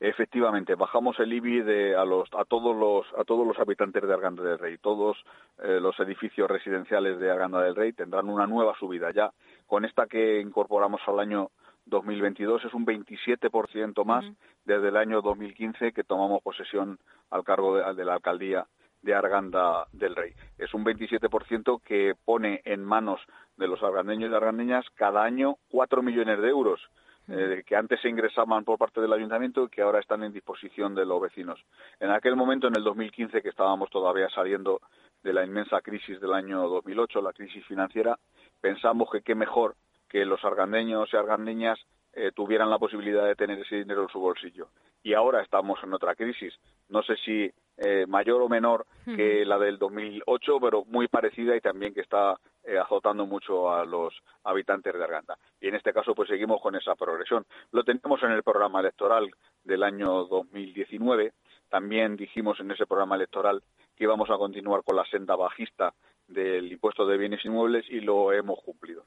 Efectivamente, 0.00 0.74
bajamos 0.74 1.18
el 1.20 1.32
IBI 1.32 1.60
de, 1.60 1.94
a, 1.94 2.04
los, 2.06 2.28
a, 2.32 2.44
todos 2.44 2.74
los, 2.74 3.06
a 3.18 3.24
todos 3.24 3.46
los 3.46 3.58
habitantes 3.58 4.02
de 4.02 4.12
Arganda 4.12 4.42
del 4.42 4.58
Rey. 4.58 4.78
Todos 4.78 5.18
los 5.58 6.00
edificios 6.00 6.50
residenciales 6.50 7.18
de 7.18 7.30
Arganda 7.30 7.60
del 7.60 7.76
Rey 7.76 7.92
tendrán 7.92 8.30
una 8.30 8.46
nueva 8.46 8.74
subida. 8.78 9.10
Ya 9.10 9.30
con 9.66 9.84
esta 9.84 10.06
que 10.06 10.40
incorporamos 10.40 11.02
al 11.06 11.20
año 11.20 11.50
2022 11.90 12.64
es 12.64 12.72
un 12.72 12.86
27% 12.86 14.04
más 14.04 14.24
desde 14.64 14.88
el 14.88 14.96
año 14.96 15.20
2015 15.20 15.92
que 15.92 16.04
tomamos 16.04 16.42
posesión 16.42 16.98
al 17.30 17.44
cargo 17.44 17.76
de, 17.76 18.04
la 18.04 18.14
alcaldía 18.14 18.66
de 19.02 19.14
Arganda 19.14 19.86
del 19.92 20.16
Rey. 20.16 20.32
Es 20.56 20.72
un 20.72 20.84
27% 20.84 21.82
que 21.82 22.14
pone 22.24 22.62
en 22.64 22.84
manos 22.84 23.20
de 23.56 23.66
los 23.66 23.82
argandeños 23.82 24.30
y 24.30 24.34
argandeñas 24.34 24.86
cada 24.94 25.22
año 25.22 25.56
4 25.70 26.02
millones 26.02 26.40
de 26.40 26.48
euros, 26.48 26.80
eh, 27.28 27.62
que 27.66 27.76
antes 27.76 28.00
se 28.00 28.08
ingresaban 28.08 28.64
por 28.64 28.78
parte 28.78 29.00
del 29.00 29.12
ayuntamiento 29.12 29.64
y 29.64 29.68
que 29.68 29.82
ahora 29.82 30.00
están 30.00 30.22
en 30.22 30.32
disposición 30.32 30.94
de 30.94 31.04
los 31.04 31.20
vecinos. 31.20 31.60
En 31.98 32.10
aquel 32.10 32.36
momento, 32.36 32.68
en 32.68 32.76
el 32.76 32.84
2015, 32.84 33.42
que 33.42 33.48
estábamos 33.48 33.90
todavía 33.90 34.28
saliendo 34.30 34.80
de 35.22 35.32
la 35.32 35.44
inmensa 35.44 35.80
crisis 35.80 36.20
del 36.20 36.32
año 36.32 36.66
2008, 36.68 37.20
la 37.20 37.32
crisis 37.32 37.64
financiera, 37.66 38.18
pensamos 38.60 39.10
que 39.10 39.22
qué 39.22 39.34
mejor 39.34 39.74
que 40.10 40.26
los 40.26 40.44
argandeños 40.44 41.08
y 41.12 41.16
argandeñas 41.16 41.78
eh, 42.12 42.32
tuvieran 42.34 42.68
la 42.68 42.78
posibilidad 42.78 43.24
de 43.24 43.36
tener 43.36 43.60
ese 43.60 43.76
dinero 43.76 44.02
en 44.02 44.08
su 44.08 44.18
bolsillo. 44.18 44.68
Y 45.02 45.14
ahora 45.14 45.40
estamos 45.40 45.78
en 45.82 45.94
otra 45.94 46.14
crisis, 46.14 46.52
no 46.88 47.02
sé 47.02 47.16
si 47.24 47.50
eh, 47.78 48.04
mayor 48.06 48.42
o 48.42 48.48
menor 48.48 48.84
que 49.06 49.44
la 49.46 49.58
del 49.58 49.78
2008, 49.78 50.58
pero 50.60 50.84
muy 50.84 51.08
parecida 51.08 51.56
y 51.56 51.60
también 51.60 51.94
que 51.94 52.02
está 52.02 52.38
eh, 52.64 52.76
azotando 52.76 53.24
mucho 53.24 53.72
a 53.72 53.86
los 53.86 54.12
habitantes 54.44 54.92
de 54.92 55.02
Arganda. 55.02 55.38
Y 55.60 55.68
en 55.68 55.76
este 55.76 55.94
caso, 55.94 56.14
pues 56.14 56.28
seguimos 56.28 56.60
con 56.60 56.76
esa 56.76 56.94
progresión. 56.96 57.46
Lo 57.72 57.82
tenemos 57.82 58.22
en 58.22 58.32
el 58.32 58.42
programa 58.42 58.80
electoral 58.80 59.30
del 59.64 59.82
año 59.82 60.24
2019. 60.24 61.32
También 61.70 62.16
dijimos 62.16 62.60
en 62.60 62.70
ese 62.70 62.86
programa 62.86 63.14
electoral 63.14 63.62
que 63.96 64.04
íbamos 64.04 64.28
a 64.28 64.36
continuar 64.36 64.82
con 64.82 64.96
la 64.96 65.06
senda 65.06 65.36
bajista 65.36 65.94
del 66.28 66.70
impuesto 66.70 67.06
de 67.06 67.16
bienes 67.16 67.44
inmuebles 67.44 67.88
y 67.88 68.00
lo 68.00 68.32
hemos 68.32 68.60
cumplido. 68.62 69.04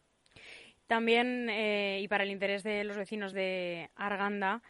También, 0.88 1.50
eh, 1.50 2.00
y 2.02 2.08
para 2.08 2.24
el 2.24 2.32
interés 2.32 2.64
de 2.64 2.84
los 2.84 2.98
vecinos 2.98 3.34
de 3.34 3.90
Arganda, 3.96 4.62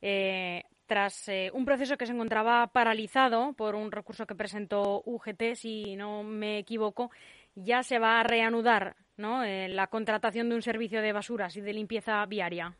eh, 0.00 0.64
tras 0.86 1.28
eh, 1.28 1.50
un 1.52 1.64
proceso 1.64 1.96
que 1.96 2.06
se 2.06 2.12
encontraba 2.12 2.68
paralizado 2.68 3.52
por 3.54 3.74
un 3.74 3.90
recurso 3.90 4.26
que 4.26 4.34
presentó 4.34 5.02
UGT, 5.04 5.54
si 5.54 5.96
no 5.96 6.22
me 6.22 6.58
equivoco, 6.58 7.10
ya 7.54 7.82
se 7.82 7.98
va 7.98 8.20
a 8.20 8.22
reanudar 8.22 8.96
¿no? 9.16 9.42
la 9.44 9.86
contratación 9.88 10.48
de 10.48 10.54
un 10.54 10.62
servicio 10.62 11.02
de 11.02 11.12
basuras 11.12 11.56
y 11.56 11.60
de 11.60 11.72
limpieza 11.72 12.24
viaria. 12.26 12.76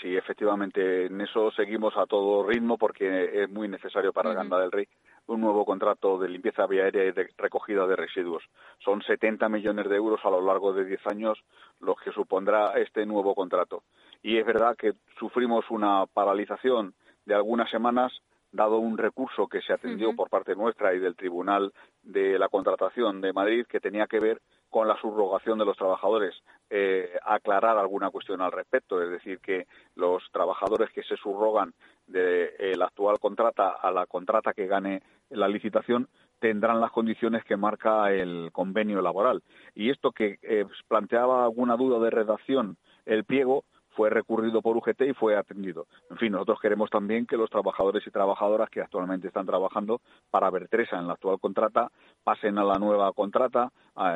Sí, 0.00 0.16
efectivamente, 0.16 1.06
en 1.06 1.20
eso 1.20 1.50
seguimos 1.52 1.96
a 1.96 2.06
todo 2.06 2.46
ritmo 2.46 2.76
porque 2.76 3.42
es 3.42 3.50
muy 3.50 3.68
necesario 3.68 4.12
para 4.12 4.30
Arganda 4.30 4.60
del 4.60 4.70
Rey 4.70 4.86
un 5.26 5.40
nuevo 5.40 5.64
contrato 5.64 6.18
de 6.18 6.28
limpieza 6.28 6.66
viaria 6.66 7.04
y 7.04 7.12
de 7.12 7.28
recogida 7.36 7.86
de 7.86 7.96
residuos. 7.96 8.42
Son 8.78 9.02
70 9.02 9.48
millones 9.48 9.88
de 9.88 9.96
euros 9.96 10.20
a 10.24 10.30
lo 10.30 10.40
largo 10.40 10.72
de 10.72 10.84
10 10.84 11.06
años 11.06 11.38
los 11.80 12.00
que 12.00 12.12
supondrá 12.12 12.72
este 12.78 13.04
nuevo 13.06 13.34
contrato. 13.34 13.82
Y 14.22 14.38
es 14.38 14.46
verdad 14.46 14.76
que 14.76 14.92
sufrimos 15.18 15.64
una 15.70 16.06
paralización 16.06 16.94
de 17.26 17.34
algunas 17.34 17.70
semanas 17.70 18.12
dado 18.52 18.78
un 18.78 18.96
recurso 18.96 19.46
que 19.46 19.60
se 19.60 19.72
atendió 19.72 20.14
por 20.16 20.30
parte 20.30 20.54
nuestra 20.54 20.94
y 20.94 20.98
del 20.98 21.16
Tribunal 21.16 21.72
de 22.02 22.38
la 22.38 22.48
Contratación 22.48 23.20
de 23.20 23.32
Madrid 23.32 23.66
que 23.68 23.80
tenía 23.80 24.06
que 24.06 24.20
ver 24.20 24.40
con 24.70 24.86
la 24.86 25.00
subrogación 25.00 25.58
de 25.58 25.64
los 25.64 25.76
trabajadores, 25.76 26.34
eh, 26.68 27.18
aclarar 27.24 27.78
alguna 27.78 28.10
cuestión 28.10 28.42
al 28.42 28.52
respecto, 28.52 29.02
es 29.02 29.10
decir, 29.10 29.38
que 29.40 29.66
los 29.94 30.22
trabajadores 30.30 30.90
que 30.90 31.02
se 31.02 31.16
subrogan 31.16 31.72
de, 32.06 32.76
actual 32.82 33.18
contrata 33.18 33.70
a 33.70 33.90
la 33.90 34.06
contrata 34.06 34.52
que 34.52 34.66
gane 34.66 35.02
la 35.30 35.48
licitación 35.48 36.08
tendrán 36.38 36.80
las 36.80 36.92
condiciones 36.92 37.44
que 37.44 37.56
marca 37.56 38.12
el 38.12 38.50
convenio 38.52 39.02
laboral. 39.02 39.42
Y 39.74 39.90
esto 39.90 40.12
que 40.12 40.38
eh, 40.42 40.64
planteaba 40.86 41.44
alguna 41.44 41.76
duda 41.76 41.98
de 41.98 42.10
redacción 42.10 42.76
el 43.06 43.24
pliego 43.24 43.64
fue 43.98 44.10
recurrido 44.10 44.62
por 44.62 44.76
UGT 44.76 45.02
y 45.08 45.12
fue 45.12 45.36
atendido. 45.36 45.88
En 46.08 46.18
fin, 46.18 46.30
nosotros 46.30 46.60
queremos 46.62 46.88
también 46.88 47.26
que 47.26 47.36
los 47.36 47.50
trabajadores 47.50 48.06
y 48.06 48.12
trabajadoras 48.12 48.70
que 48.70 48.80
actualmente 48.80 49.26
están 49.26 49.44
trabajando 49.44 50.00
para 50.30 50.50
Vertresa 50.50 51.00
en 51.00 51.08
la 51.08 51.14
actual 51.14 51.40
contrata 51.40 51.90
pasen 52.22 52.58
a 52.58 52.64
la 52.64 52.78
nueva 52.78 53.12
contrata 53.12 53.72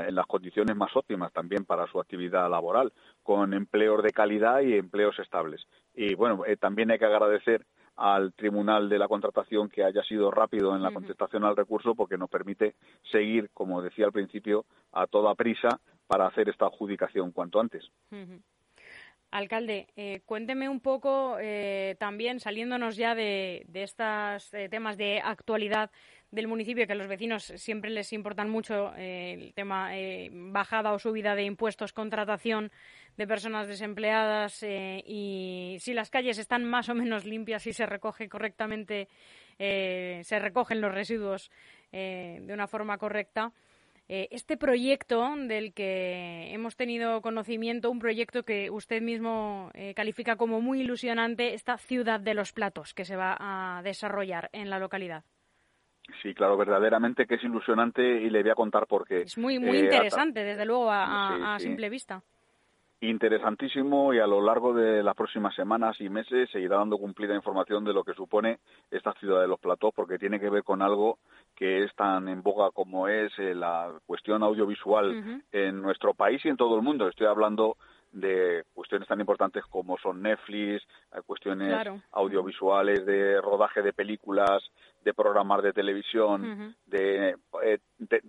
en 0.06 0.14
las 0.14 0.26
condiciones 0.26 0.76
más 0.76 0.94
óptimas 0.94 1.32
también 1.32 1.64
para 1.64 1.88
su 1.88 1.98
actividad 1.98 2.48
laboral, 2.48 2.92
con 3.24 3.54
empleos 3.54 4.04
de 4.04 4.12
calidad 4.12 4.60
y 4.60 4.74
empleos 4.74 5.18
estables. 5.18 5.66
Y 5.96 6.14
bueno, 6.14 6.44
eh, 6.46 6.56
también 6.56 6.92
hay 6.92 7.00
que 7.00 7.06
agradecer 7.06 7.66
al 7.96 8.34
Tribunal 8.34 8.88
de 8.88 9.00
la 9.00 9.08
Contratación 9.08 9.68
que 9.68 9.82
haya 9.82 10.04
sido 10.04 10.30
rápido 10.30 10.76
en 10.76 10.82
la 10.82 10.92
contestación 10.92 11.42
al 11.42 11.56
recurso 11.56 11.96
porque 11.96 12.16
nos 12.16 12.30
permite 12.30 12.76
seguir, 13.10 13.50
como 13.52 13.82
decía 13.82 14.06
al 14.06 14.12
principio, 14.12 14.64
a 14.92 15.08
toda 15.08 15.34
prisa 15.34 15.80
para 16.06 16.28
hacer 16.28 16.48
esta 16.48 16.66
adjudicación 16.66 17.32
cuanto 17.32 17.58
antes. 17.58 17.90
Alcalde, 19.32 19.88
eh, 19.96 20.20
cuénteme 20.26 20.68
un 20.68 20.80
poco 20.80 21.38
eh, 21.40 21.96
también, 21.98 22.38
saliéndonos 22.38 22.96
ya 22.96 23.14
de, 23.14 23.66
estos 23.72 24.52
eh, 24.52 24.68
temas 24.68 24.98
de 24.98 25.22
actualidad 25.24 25.90
del 26.30 26.48
municipio, 26.48 26.86
que 26.86 26.92
a 26.92 26.96
los 26.96 27.08
vecinos 27.08 27.44
siempre 27.56 27.88
les 27.88 28.12
importan 28.12 28.50
mucho 28.50 28.94
el 28.94 29.54
tema 29.54 29.90
bajada 30.30 30.92
o 30.92 30.98
subida 30.98 31.34
de 31.34 31.44
impuestos, 31.44 31.94
contratación 31.94 32.70
de 33.16 33.26
personas 33.26 33.68
desempleadas 33.68 34.62
y 34.62 35.76
si 35.80 35.92
las 35.92 36.08
calles 36.08 36.38
están 36.38 36.64
más 36.64 36.88
o 36.88 36.94
menos 36.94 37.26
limpias 37.26 37.66
y 37.66 37.74
se 37.74 37.84
recoge 37.84 38.30
correctamente, 38.30 39.08
se 39.58 40.38
recogen 40.38 40.80
los 40.80 40.94
residuos 40.94 41.50
de 41.90 42.48
una 42.50 42.66
forma 42.66 42.96
correcta. 42.96 43.52
Eh, 44.14 44.28
este 44.30 44.58
proyecto 44.58 45.26
del 45.48 45.72
que 45.72 46.52
hemos 46.52 46.76
tenido 46.76 47.22
conocimiento, 47.22 47.90
un 47.90 47.98
proyecto 47.98 48.42
que 48.42 48.68
usted 48.68 49.00
mismo 49.00 49.70
eh, 49.72 49.94
califica 49.94 50.36
como 50.36 50.60
muy 50.60 50.82
ilusionante, 50.82 51.54
esta 51.54 51.78
ciudad 51.78 52.20
de 52.20 52.34
los 52.34 52.52
platos 52.52 52.92
que 52.92 53.06
se 53.06 53.16
va 53.16 53.38
a 53.40 53.80
desarrollar 53.82 54.50
en 54.52 54.68
la 54.68 54.78
localidad. 54.78 55.24
Sí, 56.22 56.34
claro, 56.34 56.58
verdaderamente 56.58 57.24
que 57.24 57.36
es 57.36 57.42
ilusionante 57.42 58.02
y 58.02 58.28
le 58.28 58.42
voy 58.42 58.50
a 58.50 58.54
contar 58.54 58.86
por 58.86 59.08
qué. 59.08 59.22
Es 59.22 59.38
muy, 59.38 59.58
muy 59.58 59.78
eh, 59.78 59.84
interesante, 59.84 60.44
desde 60.44 60.66
luego, 60.66 60.90
a, 60.90 61.56
simple 61.58 61.88
vista 61.88 62.22
interesantísimo 63.02 64.14
y 64.14 64.20
a 64.20 64.26
lo 64.28 64.40
largo 64.40 64.72
de 64.72 65.02
las 65.02 65.16
próximas 65.16 65.54
semanas 65.56 66.00
y 66.00 66.08
meses 66.08 66.48
seguirá 66.50 66.76
dando 66.76 66.98
cumplida 66.98 67.34
información 67.34 67.84
de 67.84 67.92
lo 67.92 68.04
que 68.04 68.14
supone 68.14 68.60
esta 68.92 69.12
ciudad 69.14 69.40
de 69.40 69.48
los 69.48 69.58
platós 69.58 69.92
porque 69.94 70.18
tiene 70.18 70.38
que 70.38 70.48
ver 70.48 70.62
con 70.62 70.82
algo 70.82 71.18
que 71.56 71.82
es 71.82 71.92
tan 71.96 72.28
en 72.28 72.42
boga 72.42 72.70
como 72.70 73.08
es 73.08 73.32
eh, 73.38 73.56
la 73.56 73.92
cuestión 74.06 74.44
audiovisual 74.44 75.42
en 75.50 75.82
nuestro 75.82 76.14
país 76.14 76.44
y 76.44 76.48
en 76.48 76.56
todo 76.56 76.76
el 76.76 76.82
mundo. 76.82 77.08
Estoy 77.08 77.26
hablando 77.26 77.76
de 78.12 78.64
cuestiones 78.74 79.08
tan 79.08 79.20
importantes 79.20 79.64
como 79.66 79.98
son 79.98 80.22
Netflix, 80.22 80.82
cuestiones 81.26 81.86
audiovisuales, 82.12 83.04
de 83.06 83.40
rodaje 83.40 83.82
de 83.82 83.92
películas, 83.92 84.62
de 85.02 85.14
programas 85.14 85.62
de 85.62 85.72
televisión, 85.72 86.76
de, 86.86 87.36
eh, 87.62 87.78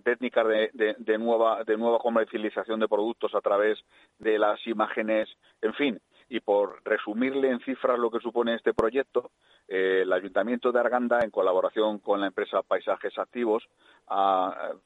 técnicas 0.02 0.46
de, 0.48 0.96
de, 0.98 1.18
nueva, 1.18 1.62
de 1.64 1.76
nueva 1.76 1.98
comercialización 1.98 2.80
de 2.80 2.88
productos 2.88 3.34
a 3.34 3.40
través 3.40 3.78
de 4.18 4.38
las 4.38 4.66
imágenes, 4.66 5.28
en 5.62 5.74
fin. 5.74 6.00
Y 6.28 6.40
por 6.40 6.80
resumirle 6.84 7.50
en 7.50 7.60
cifras 7.60 7.98
lo 7.98 8.10
que 8.10 8.18
supone 8.18 8.54
este 8.54 8.72
proyecto, 8.72 9.30
eh, 9.68 10.00
el 10.02 10.12
Ayuntamiento 10.12 10.72
de 10.72 10.80
Arganda, 10.80 11.20
en 11.22 11.30
colaboración 11.30 11.98
con 11.98 12.20
la 12.20 12.28
empresa 12.28 12.62
Paisajes 12.62 13.18
Activos, 13.18 13.62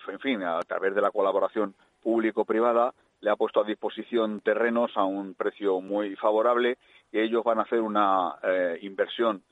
en 0.08 0.18
fin, 0.20 0.42
a 0.42 0.60
través 0.60 0.94
de 0.94 1.00
la 1.00 1.10
colaboración 1.10 1.74
público-privada, 2.02 2.92
le 3.20 3.30
ha 3.30 3.36
puesto 3.36 3.60
a 3.60 3.64
disposición 3.64 4.40
terrenos 4.40 4.92
a 4.96 5.04
un 5.04 5.34
precio 5.34 5.80
muy 5.80 6.16
favorable 6.16 6.78
y 7.12 7.18
ellos 7.20 7.44
van 7.44 7.58
a 7.58 7.62
hacer 7.62 7.80
una 7.80 8.36
eh, 8.42 8.78
inversión 8.82 9.42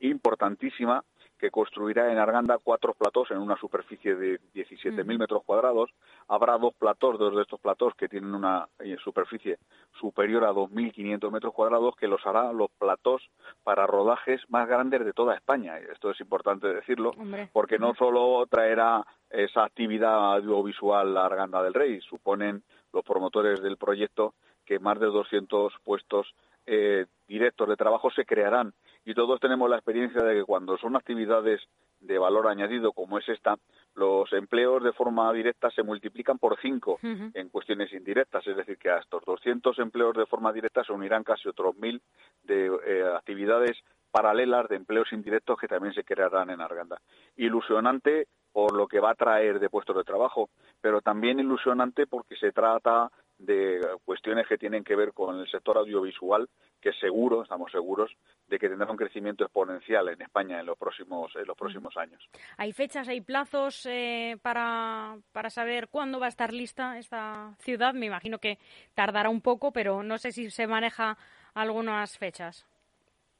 importantísima 0.00 1.04
que 1.42 1.50
construirá 1.50 2.12
en 2.12 2.18
Arganda 2.18 2.56
cuatro 2.62 2.94
platós 2.94 3.28
en 3.32 3.38
una 3.38 3.56
superficie 3.56 4.14
de 4.14 4.38
17.000 4.54 5.04
mm. 5.04 5.18
metros 5.18 5.42
cuadrados. 5.44 5.90
Habrá 6.28 6.56
dos 6.56 6.72
platós, 6.72 7.18
dos 7.18 7.34
de 7.34 7.42
estos 7.42 7.60
platós 7.60 7.96
que 7.96 8.08
tienen 8.08 8.32
una 8.32 8.68
eh, 8.78 8.96
superficie 9.02 9.58
superior 9.98 10.44
a 10.44 10.52
2.500 10.52 11.32
metros 11.32 11.52
cuadrados, 11.52 11.96
que 11.96 12.06
los 12.06 12.24
hará 12.24 12.52
los 12.52 12.70
platós 12.78 13.28
para 13.64 13.88
rodajes 13.88 14.40
más 14.50 14.68
grandes 14.68 15.04
de 15.04 15.12
toda 15.12 15.34
España. 15.34 15.78
Esto 15.78 16.12
es 16.12 16.20
importante 16.20 16.72
decirlo, 16.72 17.10
porque 17.52 17.76
no 17.76 17.92
solo 17.96 18.46
traerá 18.46 19.04
esa 19.28 19.64
actividad 19.64 20.36
audiovisual 20.36 21.16
a 21.16 21.26
Arganda 21.26 21.60
del 21.60 21.74
Rey, 21.74 22.00
suponen 22.02 22.62
los 22.92 23.04
promotores 23.04 23.62
del 23.62 23.76
proyecto 23.76 24.34
que 24.64 24.78
más 24.78 24.98
de 25.00 25.06
200 25.06 25.72
puestos 25.84 26.34
eh, 26.66 27.06
directos 27.26 27.68
de 27.68 27.76
trabajo 27.76 28.10
se 28.10 28.24
crearán. 28.24 28.72
Y 29.04 29.14
todos 29.14 29.40
tenemos 29.40 29.68
la 29.68 29.76
experiencia 29.76 30.22
de 30.22 30.34
que 30.34 30.44
cuando 30.44 30.78
son 30.78 30.94
actividades 30.94 31.60
de 32.00 32.18
valor 32.18 32.48
añadido 32.48 32.92
como 32.92 33.18
es 33.18 33.28
esta, 33.28 33.56
los 33.94 34.32
empleos 34.32 34.82
de 34.82 34.92
forma 34.92 35.32
directa 35.32 35.70
se 35.70 35.82
multiplican 35.82 36.38
por 36.38 36.58
cinco 36.60 36.98
en 37.02 37.48
cuestiones 37.48 37.92
indirectas, 37.92 38.46
es 38.46 38.56
decir, 38.56 38.76
que 38.78 38.90
a 38.90 38.98
estos 38.98 39.24
200 39.24 39.78
empleos 39.78 40.16
de 40.16 40.26
forma 40.26 40.52
directa 40.52 40.82
se 40.84 40.92
unirán 40.92 41.22
casi 41.22 41.48
otros 41.48 41.76
mil 41.76 42.00
de 42.42 42.66
eh, 42.66 43.04
actividades 43.16 43.78
paralelas 44.12 44.68
de 44.68 44.76
empleos 44.76 45.12
indirectos 45.12 45.58
que 45.58 45.66
también 45.66 45.94
se 45.94 46.04
crearán 46.04 46.50
en 46.50 46.60
Arganda. 46.60 47.00
Ilusionante 47.36 48.28
por 48.52 48.76
lo 48.76 48.86
que 48.86 49.00
va 49.00 49.12
a 49.12 49.14
traer 49.14 49.58
de 49.58 49.70
puestos 49.70 49.96
de 49.96 50.04
trabajo, 50.04 50.50
pero 50.80 51.00
también 51.00 51.40
ilusionante 51.40 52.06
porque 52.06 52.36
se 52.36 52.52
trata 52.52 53.10
de 53.38 53.80
cuestiones 54.04 54.46
que 54.46 54.58
tienen 54.58 54.84
que 54.84 54.94
ver 54.94 55.12
con 55.12 55.40
el 55.40 55.50
sector 55.50 55.78
audiovisual, 55.78 56.48
que 56.80 56.92
seguro, 56.92 57.42
estamos 57.42 57.72
seguros, 57.72 58.12
de 58.46 58.58
que 58.58 58.68
tendrá 58.68 58.90
un 58.90 58.96
crecimiento 58.96 59.44
exponencial 59.44 60.08
en 60.10 60.20
España 60.20 60.60
en 60.60 60.66
los 60.66 60.78
próximos, 60.78 61.34
en 61.34 61.46
los 61.46 61.56
próximos 61.56 61.96
años. 61.96 62.22
¿Hay 62.58 62.72
fechas, 62.72 63.08
hay 63.08 63.20
plazos 63.20 63.86
eh, 63.86 64.36
para, 64.42 65.16
para 65.32 65.50
saber 65.50 65.88
cuándo 65.88 66.20
va 66.20 66.26
a 66.26 66.28
estar 66.28 66.52
lista 66.52 66.98
esta 66.98 67.54
ciudad? 67.58 67.94
Me 67.94 68.06
imagino 68.06 68.38
que 68.38 68.58
tardará 68.94 69.30
un 69.30 69.40
poco, 69.40 69.72
pero 69.72 70.02
no 70.02 70.18
sé 70.18 70.30
si 70.30 70.50
se 70.50 70.66
maneja 70.66 71.16
algunas 71.54 72.18
fechas. 72.18 72.66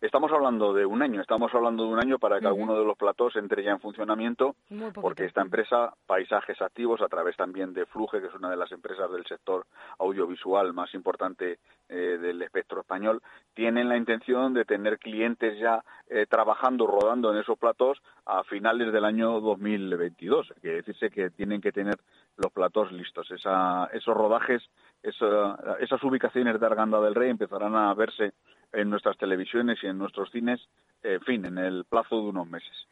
Estamos 0.03 0.33
hablando 0.33 0.75
de 0.75 0.85
un 0.85 1.01
año, 1.01 1.21
estamos 1.21 1.55
hablando 1.55 1.85
de 1.85 1.91
un 1.91 2.01
año 2.01 2.19
para 2.19 2.41
que 2.41 2.49
alguno 2.49 2.77
de 2.77 2.85
los 2.85 2.99
platós 2.99 3.37
entre 3.37 3.63
ya 3.63 3.71
en 3.71 3.79
funcionamiento, 3.79 4.57
porque 4.95 5.27
esta 5.27 5.43
empresa, 5.43 5.95
Paisajes 6.09 6.61
Activos, 6.61 7.01
a 7.03 7.07
través 7.07 7.37
también 7.37 7.73
de 7.73 7.87
Fluge, 7.87 8.21
que 8.21 8.27
es 8.27 8.35
una 8.35 8.51
de 8.51 8.57
las 8.57 8.73
empresas 8.73 9.09
del 9.13 9.25
sector 9.27 9.65
audiovisual 10.01 10.73
más 10.73 10.93
importante 10.95 11.61
eh, 11.89 12.19
del 12.21 12.43
espectro 12.43 12.81
español, 12.81 13.23
tienen 13.55 13.89
la 13.89 13.97
intención 13.97 14.53
de 14.55 14.65
tener 14.65 14.99
clientes 14.99 15.57
ya 15.61 15.85
eh, 16.09 16.27
trabajando, 16.29 16.85
rodando 16.89 17.33
en 17.33 17.39
esos 17.39 17.57
platós 17.57 18.03
a 18.27 18.43
finales 18.43 18.93
del 18.93 19.05
año 19.05 19.41
2022. 19.41 20.53
Quiere 20.61 20.79
decirse 20.79 21.11
que 21.11 21.31
tienen 21.31 21.61
que 21.61 21.71
tener 21.71 21.95
los 22.39 22.51
platós 22.51 22.91
listos. 22.91 23.31
esos 23.31 24.17
rodajes, 24.17 24.69
esas 25.01 26.03
ubicaciones 26.03 26.59
de 26.59 26.67
Arganda 26.67 27.01
del 27.01 27.15
Rey 27.15 27.31
empezarán 27.31 27.77
a 27.77 27.95
verse 27.95 28.33
en 28.73 28.91
nuestras 28.91 29.17
televisiones 29.19 29.79
y 29.83 29.87
en 29.87 29.99
nuestros 29.99 30.31
cines, 30.31 30.61
en 31.03 31.21
fin, 31.23 31.45
en 31.45 31.59
el 31.59 31.85
plazo 31.85 32.17
de 32.17 32.29
unos 32.29 32.49
meses. 32.49 32.87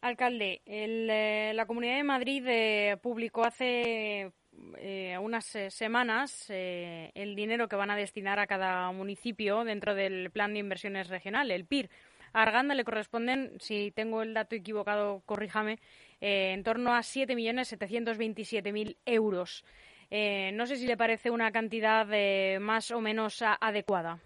Alcalde, 0.00 0.62
eh, 0.64 1.52
la 1.54 1.66
Comunidad 1.66 1.96
de 1.96 2.04
Madrid 2.04 2.44
eh, 2.46 2.96
publicó 3.02 3.44
hace 3.44 4.30
eh, 4.76 5.18
unas 5.20 5.44
semanas 5.44 6.48
el 6.50 7.34
dinero 7.34 7.68
que 7.68 7.74
van 7.76 7.90
a 7.90 7.96
destinar 7.96 8.38
a 8.38 8.46
cada 8.46 8.92
municipio 8.92 9.64
dentro 9.64 9.96
del 9.96 10.30
Plan 10.30 10.52
de 10.52 10.60
Inversiones 10.60 11.08
Regional, 11.08 11.50
el 11.50 11.64
PIR. 11.64 11.90
A 12.32 12.42
Arganda 12.42 12.74
le 12.74 12.84
corresponden, 12.84 13.52
si 13.58 13.90
tengo 13.90 14.22
el 14.22 14.34
dato 14.34 14.54
equivocado, 14.54 15.22
corríjame, 15.24 15.80
en 16.20 16.62
torno 16.62 16.94
a 16.94 17.00
7.727.000 17.00 18.96
euros. 19.06 19.64
Eh, 20.10 20.52
no 20.54 20.66
sé 20.66 20.76
si 20.76 20.86
le 20.86 20.96
parece 20.96 21.30
una 21.30 21.50
cantidad 21.50 22.06
eh, 22.12 22.58
más 22.60 22.90
o 22.90 23.00
menos 23.00 23.42
adecuada. 23.42 24.18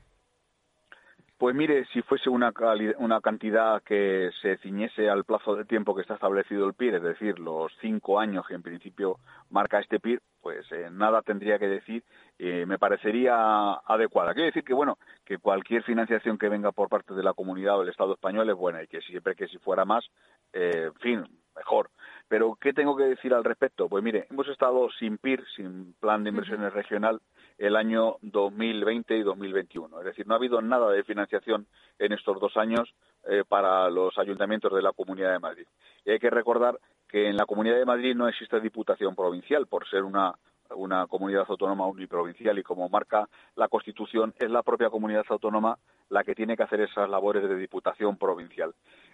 Pues 1.38 1.56
mire, 1.56 1.84
si 1.86 2.02
fuese 2.02 2.30
una, 2.30 2.52
una 2.98 3.20
cantidad 3.20 3.82
que 3.82 4.30
se 4.40 4.58
ciñese 4.58 5.10
al 5.10 5.24
plazo 5.24 5.56
de 5.56 5.64
tiempo 5.64 5.92
que 5.92 6.02
está 6.02 6.14
establecido 6.14 6.66
el 6.66 6.74
PIR, 6.74 6.94
es 6.94 7.02
decir, 7.02 7.40
los 7.40 7.72
cinco 7.80 8.20
años 8.20 8.46
que 8.46 8.54
en 8.54 8.62
principio 8.62 9.18
marca 9.50 9.80
este 9.80 9.98
PIR, 9.98 10.22
pues 10.40 10.70
eh, 10.70 10.88
nada 10.92 11.20
tendría 11.22 11.58
que 11.58 11.66
decir, 11.66 12.04
me 12.38 12.78
parecería 12.78 13.72
adecuada. 13.74 14.34
Quiere 14.34 14.46
decir 14.46 14.62
que, 14.62 14.74
bueno, 14.74 14.98
que 15.24 15.38
cualquier 15.38 15.82
financiación 15.82 16.38
que 16.38 16.48
venga 16.48 16.70
por 16.70 16.88
parte 16.88 17.14
de 17.14 17.22
la 17.24 17.34
comunidad 17.34 17.76
o 17.76 17.80
del 17.80 17.90
Estado 17.90 18.14
español 18.14 18.48
es 18.48 18.56
buena 18.56 18.82
y 18.82 18.86
que 18.86 19.00
siempre 19.00 19.34
que 19.34 19.48
si 19.48 19.58
fuera 19.58 19.84
más, 19.84 20.04
en 20.52 20.94
fin, 20.94 21.24
mejor. 21.56 21.90
Pero, 22.32 22.56
¿qué 22.58 22.72
tengo 22.72 22.96
que 22.96 23.04
decir 23.04 23.34
al 23.34 23.44
respecto? 23.44 23.90
Pues 23.90 24.02
mire, 24.02 24.26
hemos 24.30 24.48
estado 24.48 24.88
sin 24.98 25.18
PIR, 25.18 25.44
sin 25.54 25.92
Plan 26.00 26.24
de 26.24 26.30
Inversiones 26.30 26.72
Regional, 26.72 27.20
el 27.58 27.76
año 27.76 28.16
2020 28.22 29.18
y 29.18 29.22
2021. 29.22 29.98
Es 29.98 30.04
decir, 30.06 30.26
no 30.26 30.32
ha 30.32 30.38
habido 30.38 30.62
nada 30.62 30.90
de 30.90 31.04
financiación 31.04 31.66
en 31.98 32.14
estos 32.14 32.40
dos 32.40 32.56
años 32.56 32.94
eh, 33.28 33.44
para 33.46 33.90
los 33.90 34.16
ayuntamientos 34.16 34.72
de 34.72 34.80
la 34.80 34.92
Comunidad 34.92 35.30
de 35.30 35.40
Madrid. 35.40 35.66
Y 36.06 36.12
hay 36.12 36.18
que 36.18 36.30
recordar 36.30 36.78
que 37.06 37.28
en 37.28 37.36
la 37.36 37.44
Comunidad 37.44 37.76
de 37.76 37.84
Madrid 37.84 38.14
no 38.16 38.26
existe 38.26 38.58
diputación 38.60 39.14
provincial, 39.14 39.66
por 39.66 39.86
ser 39.86 40.02
una, 40.02 40.32
una 40.74 41.06
comunidad 41.08 41.44
autónoma 41.46 41.86
uniprovincial 41.86 42.58
y 42.58 42.62
como 42.62 42.88
marca 42.88 43.28
la 43.56 43.68
Constitución, 43.68 44.32
es 44.38 44.50
la 44.50 44.62
propia 44.62 44.88
comunidad 44.88 45.26
autónoma 45.28 45.76
la 46.08 46.24
que 46.24 46.34
tiene 46.34 46.56
que 46.56 46.62
hacer 46.62 46.80
esas 46.80 47.10
labores 47.10 47.46
de 47.46 47.56
diputación 47.56 48.16
provincial. 48.16 48.72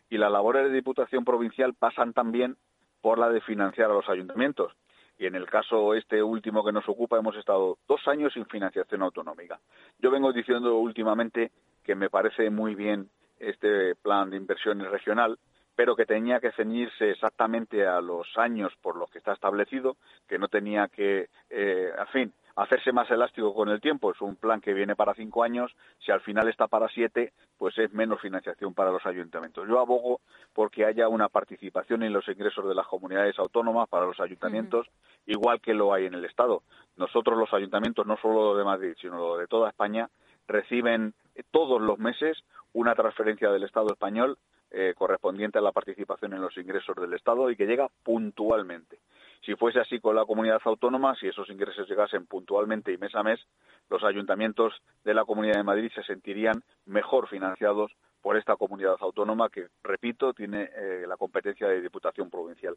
Y 0.09 0.19
las 0.19 0.31
labores 0.31 0.63
de 0.63 0.71
diputación 0.71 1.25
provincial 1.25 1.75
pasan 1.75 2.13
también 2.13 2.57
por 3.01 3.19
la 3.19 3.29
de 3.29 3.41
financiar 3.41 3.91
a 3.91 3.95
los 3.95 4.09
ayuntamientos. 4.09 4.73
Y 5.19 5.27
en 5.27 5.35
el 5.35 5.47
caso 5.47 5.95
este 5.95 6.23
último 6.23 6.65
que 6.65 6.73
nos 6.73 6.89
ocupa 6.89 7.19
hemos 7.19 7.37
estado 7.37 7.79
dos 7.89 8.07
años 8.07 8.33
sin 8.33 8.47
financiación 8.47 9.03
autonómica. 9.03 9.59
Yo 9.99 10.11
vengo 10.11 10.33
diciendo 10.33 10.77
últimamente 10.77 11.51
que 11.83 11.95
me 11.95 12.11
parece 12.11 12.51
muy 12.51 12.75
bien 12.75 13.09
este 13.39 13.95
plan 13.97 14.31
de 14.31 14.37
inversiones 14.37 14.91
regional, 14.91 15.39
pero 15.75 15.95
que 15.95 16.07
tenía 16.07 16.41
que 16.41 16.53
ceñirse 16.53 17.11
exactamente 17.11 17.87
a 17.87 18.01
los 18.01 18.27
años 18.37 18.73
por 18.83 18.97
los 18.97 19.11
que 19.11 19.19
está 19.19 19.33
establecido, 19.33 19.97
que 20.29 20.39
no 20.39 20.49
tenía 20.49 20.89
que, 20.89 21.29
eh, 21.51 21.93
fin, 22.13 22.33
hacerse 22.59 22.91
más 22.91 23.09
elástico 23.11 23.55
con 23.55 23.69
el 23.69 23.81
tiempo. 23.81 24.11
Es 24.11 24.21
un 24.21 24.35
plan 24.35 24.61
que 24.61 24.75
viene 24.75 24.97
para 24.97 25.15
cinco 25.15 25.45
años. 25.45 25.73
Si 26.05 26.11
al 26.11 26.21
final 26.21 26.49
está 26.49 26.67
para 26.67 26.89
siete, 26.89 27.33
pues 27.57 27.79
es 27.79 27.93
menos 27.93 28.21
financiación 28.21 28.75
para 28.75 28.91
los 28.91 29.07
ayuntamientos. 29.07 29.67
Yo 29.69 29.79
abogo 29.79 30.21
porque 30.53 30.85
haya 30.85 31.07
una 31.09 31.29
participación 31.29 32.03
en 32.03 32.13
los 32.13 32.27
ingresos 32.29 32.69
de 32.69 32.75
las 32.75 32.87
comunidades 32.89 33.39
autónomas 33.39 33.89
para 33.89 34.07
los 34.07 34.19
ayuntamientos, 34.19 34.89
igual 35.27 35.61
que 35.61 35.73
lo 35.73 35.95
hay 35.95 36.07
en 36.07 36.15
el 36.15 36.25
Estado. 36.25 36.63
Nosotros 36.97 37.39
los 37.39 37.53
ayuntamientos, 37.55 38.05
no 38.07 38.17
solo 38.17 38.57
de 38.57 38.65
Madrid, 38.65 38.95
sino 39.01 39.37
de 39.37 39.47
toda 39.47 39.69
España, 39.69 40.09
reciben 40.49 41.15
todos 41.53 41.81
los 41.81 41.99
meses 41.99 42.43
una 42.73 42.97
transferencia 42.97 43.51
del 43.51 43.63
Estado 43.63 43.93
español 43.93 44.37
eh, 44.73 44.95
correspondiente 44.99 45.59
a 45.59 45.63
la 45.63 45.73
participación 45.73 46.35
en 46.35 46.43
los 46.43 46.57
ingresos 46.59 46.97
del 46.97 47.15
Estado 47.15 47.51
y 47.51 47.57
que 47.57 47.67
llega 47.67 47.89
puntualmente. 48.03 48.99
Si 49.45 49.55
fuese 49.55 49.81
así 49.81 50.01
con 50.01 50.15
la 50.15 50.25
comunidad 50.25 50.61
autónoma, 50.65 51.15
si 51.17 51.29
esos 51.29 51.49
ingresos 51.49 51.89
llegasen 51.89 52.27
puntualmente 52.27 52.93
y 52.93 52.99
mes 52.99 53.15
a 53.15 53.23
mes, 53.23 53.41
los 53.89 54.03
ayuntamientos 54.05 54.75
de 55.05 55.15
la 55.15 55.25
Comunidad 55.25 55.57
de 55.57 55.65
Madrid 55.65 55.91
se 55.95 56.03
sentirían 56.03 56.63
mejor 56.87 57.29
financiados 57.29 57.93
por 58.21 58.37
esta 58.37 58.57
comunidad 58.57 58.97
autónoma 59.01 59.49
que, 59.49 59.69
repito, 59.83 60.33
tiene 60.33 60.65
eh, 60.77 61.05
la 61.07 61.17
competencia 61.17 61.69
de 61.69 61.81
Diputación 61.81 62.31
Provincial. 62.31 62.77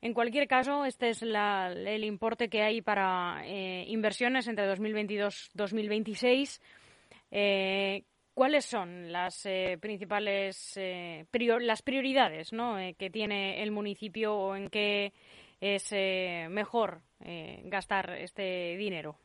En 0.00 0.14
cualquier 0.14 0.48
caso, 0.48 0.84
este 0.84 1.10
es 1.10 1.22
el 1.22 2.04
importe 2.04 2.48
que 2.48 2.62
hay 2.62 2.82
para 2.82 3.42
eh, 3.46 3.84
inversiones 3.88 4.48
entre 4.48 4.66
2022 4.66 5.50
y 5.54 5.58
2026. 5.58 6.60
¿Cuáles 8.34 8.64
son 8.64 9.12
las 9.12 9.46
eh, 9.46 9.78
principales 9.80 10.76
eh, 10.76 11.24
las 11.60 11.82
prioridades 11.82 12.52
eh, 12.52 12.96
que 12.98 13.08
tiene 13.08 13.62
el 13.62 13.70
municipio 13.70 14.34
o 14.34 14.56
en 14.56 14.70
qué 14.70 15.12
es 15.60 15.92
mejor 16.50 17.00
gastar 17.64 18.10
este 18.10 18.76
dinero? 18.76 19.16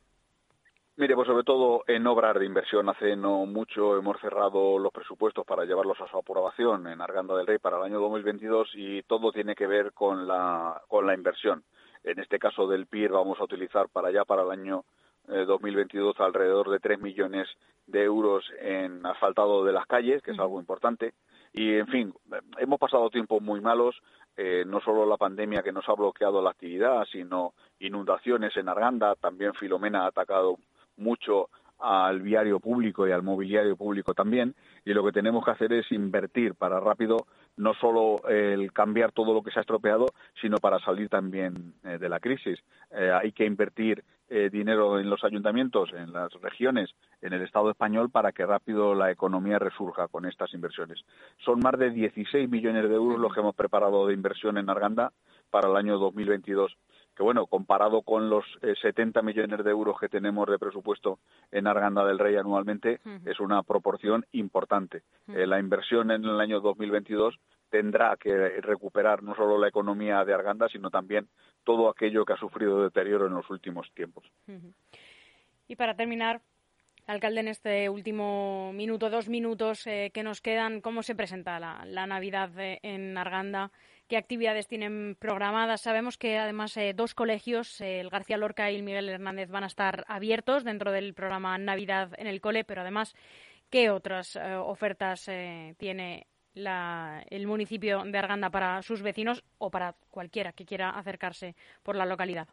Mire, 0.96 1.16
pues 1.16 1.28
sobre 1.28 1.44
todo 1.44 1.84
en 1.88 2.06
obras 2.08 2.38
de 2.40 2.46
inversión. 2.46 2.88
Hace 2.88 3.16
no 3.16 3.46
mucho 3.46 3.98
hemos 3.98 4.22
cerrado 4.22 4.78
los 4.78 4.94
presupuestos 4.94 5.46
para 5.46 5.66
llevarlos 5.66 6.00
a 6.00 6.08
su 6.10 6.18
aprobación 6.18 6.88
en 6.88 7.02
Arganda 7.02 7.36
del 7.36 7.48
Rey 7.48 7.58
para 7.58 7.78
el 7.78 7.84
año 7.84 8.00
2022 8.00 8.70
y 8.76 9.02
todo 9.04 9.32
tiene 9.32 9.56
que 9.56 9.68
ver 9.68 9.92
con 9.92 10.28
la, 10.28 10.82
con 10.88 11.06
la 11.08 11.14
inversión. 11.14 11.64
En 12.04 12.20
este 12.20 12.40
caso 12.40 12.68
del 12.68 12.86
PIR 12.86 13.12
vamos 13.12 13.40
a 13.40 13.44
utilizar 13.44 13.90
para 13.90 14.10
allá, 14.10 14.24
para 14.24 14.44
el 14.44 14.52
año 14.52 14.86
2022 15.30 16.20
alrededor 16.20 16.70
de 16.70 16.80
3 16.80 17.00
millones 17.00 17.48
de 17.88 18.04
euros 18.04 18.46
en 18.60 19.06
asfaltado 19.06 19.64
de 19.64 19.74
las 19.74 19.86
calles, 19.86 20.22
que 20.22 20.32
es 20.32 20.40
algo 20.40 20.60
importante. 20.60 21.14
Y, 21.54 21.76
en 21.76 21.88
fin, 21.88 22.14
hemos 22.58 22.80
pasado 22.80 23.10
tiempos 23.10 23.42
muy 23.42 23.62
malos, 23.62 23.96
eh, 24.38 24.64
no 24.66 24.80
solo 24.82 25.06
la 25.06 25.18
pandemia 25.18 25.64
que 25.64 25.72
nos 25.72 25.88
ha 25.90 25.94
bloqueado 25.94 26.42
la 26.42 26.52
actividad, 26.52 27.06
sino 27.12 27.54
inundaciones 27.80 28.56
en 28.58 28.70
Arganda, 28.70 29.16
también 29.16 29.54
Filomena 29.54 30.04
ha 30.04 30.08
atacado 30.08 30.58
mucho 30.98 31.50
al 31.80 32.22
viario 32.22 32.60
público 32.60 33.08
y 33.08 33.12
al 33.12 33.24
mobiliario 33.24 33.76
público 33.76 34.14
también, 34.14 34.56
y 34.86 34.94
lo 34.94 35.04
que 35.04 35.12
tenemos 35.12 35.44
que 35.46 35.52
hacer 35.52 35.74
es 35.74 35.92
invertir 35.92 36.56
para 36.56 36.80
rápido 36.80 37.28
no 37.58 37.74
solo 37.74 38.28
el 38.28 38.72
cambiar 38.72 39.12
todo 39.12 39.34
lo 39.34 39.42
que 39.42 39.52
se 39.52 39.60
ha 39.60 39.62
estropeado, 39.62 40.08
sino 40.42 40.58
para 40.58 40.80
salir 40.80 41.10
también 41.10 41.74
eh, 41.84 41.98
de 41.98 42.10
la 42.10 42.20
crisis. 42.20 42.60
Eh, 42.92 43.12
hay 43.12 43.32
que 43.34 43.46
invertir 43.46 44.04
eh, 44.30 44.50
dinero 44.52 45.00
en 45.00 45.10
los 45.10 45.24
ayuntamientos, 45.24 45.90
en 45.94 46.14
las 46.14 46.32
regiones, 46.42 46.92
en 47.22 47.34
el 47.34 47.42
Estado 47.42 47.72
español 47.72 48.10
para 48.10 48.32
que 48.32 48.46
rápido 48.46 48.94
la 48.94 49.12
economía 49.12 49.60
resurja 49.60 50.08
con 50.08 50.26
estas 50.26 50.54
inversiones. 50.54 51.02
Son 51.44 51.60
más 51.60 51.78
de 51.78 51.90
16 51.90 52.50
millones 52.50 52.88
de 52.88 52.96
euros 52.96 53.20
los 53.20 53.34
que 53.34 53.40
hemos 53.40 53.56
preparado 53.56 54.08
de 54.08 54.14
inversión 54.14 54.58
en 54.58 54.70
Arganda 54.70 55.12
para 55.50 55.70
el 55.70 55.76
año 55.76 55.98
2022 55.98 56.78
que 57.20 57.24
bueno, 57.24 57.48
comparado 57.48 58.02
con 58.02 58.30
los 58.30 58.46
70 58.82 59.22
millones 59.24 59.62
de 59.66 59.72
euros 59.72 60.00
que 60.00 60.08
tenemos 60.08 60.50
de 60.50 60.58
presupuesto 60.58 61.20
en 61.52 61.68
Arganda 61.68 62.06
del 62.06 62.18
Rey 62.18 62.38
anualmente, 62.38 63.02
es 63.26 63.42
una 63.42 63.62
proporción 63.62 64.26
importante. 64.32 65.02
la 65.28 65.60
inversión 65.60 66.12
en 66.12 66.24
el 66.24 66.40
año 66.40 66.62
2022 66.62 67.38
tendrá 67.70 68.16
que 68.16 68.62
recuperar 68.62 69.22
no 69.22 69.36
solo 69.36 69.58
la 69.58 69.68
economía 69.68 70.24
de 70.24 70.34
Arganda, 70.34 70.70
sino 70.70 70.90
también 70.90 71.28
todo 71.66 71.90
aquello 71.90 72.24
que 72.24 72.32
ha 72.32 72.38
sufrido 72.38 72.84
deterioro 72.84 73.28
en 73.28 73.34
los 73.34 73.50
últimos 73.50 73.92
tiempos. 73.94 74.24
Y 75.68 75.76
para 75.76 75.96
terminar, 75.96 76.40
alcalde, 77.06 77.42
en 77.42 77.50
este 77.50 77.90
último 77.90 78.72
minuto, 78.72 79.10
dos 79.10 79.28
minutos 79.28 79.86
eh, 79.88 80.10
que 80.14 80.24
nos 80.24 80.40
quedan, 80.40 80.80
¿cómo 80.80 81.04
se 81.04 81.16
presenta 81.16 81.60
la, 81.60 82.08
Navidad 82.08 82.52
en 82.56 83.18
Arganda? 83.18 83.72
¿Qué 84.10 84.18
actividades 84.18 84.66
tienen 84.66 85.16
programadas? 85.20 85.82
Sabemos 85.82 86.18
que 86.18 86.40
además 86.40 86.76
eh, 86.78 86.94
dos 86.96 87.14
colegios, 87.14 87.80
eh, 87.80 88.00
el 88.00 88.10
García 88.10 88.38
Lorca 88.38 88.72
y 88.72 88.76
el 88.76 88.82
Miguel 88.82 89.08
Hernández, 89.08 89.52
van 89.52 89.64
a 89.64 89.68
estar 89.68 90.04
abiertos 90.08 90.64
dentro 90.64 90.92
del 90.92 91.14
programa 91.14 91.56
Navidad 91.60 92.14
en 92.18 92.26
el 92.26 92.42
cole, 92.42 92.64
pero 92.64 92.82
además, 92.82 93.14
¿qué 93.70 93.92
otras 93.92 94.36
ofertas 94.36 95.30
tiene 95.78 96.26
el 96.56 97.46
municipio 97.46 98.04
de 98.04 98.18
Arganda 98.18 98.50
para 98.50 98.82
sus 98.82 99.04
vecinos 99.04 99.44
o 99.60 99.70
para 99.70 99.94
cualquiera 100.10 100.54
que 100.54 100.66
quiera 100.66 100.90
acercarse 100.90 101.56
por 101.84 101.96
la 101.96 102.08
localidad? 102.08 102.48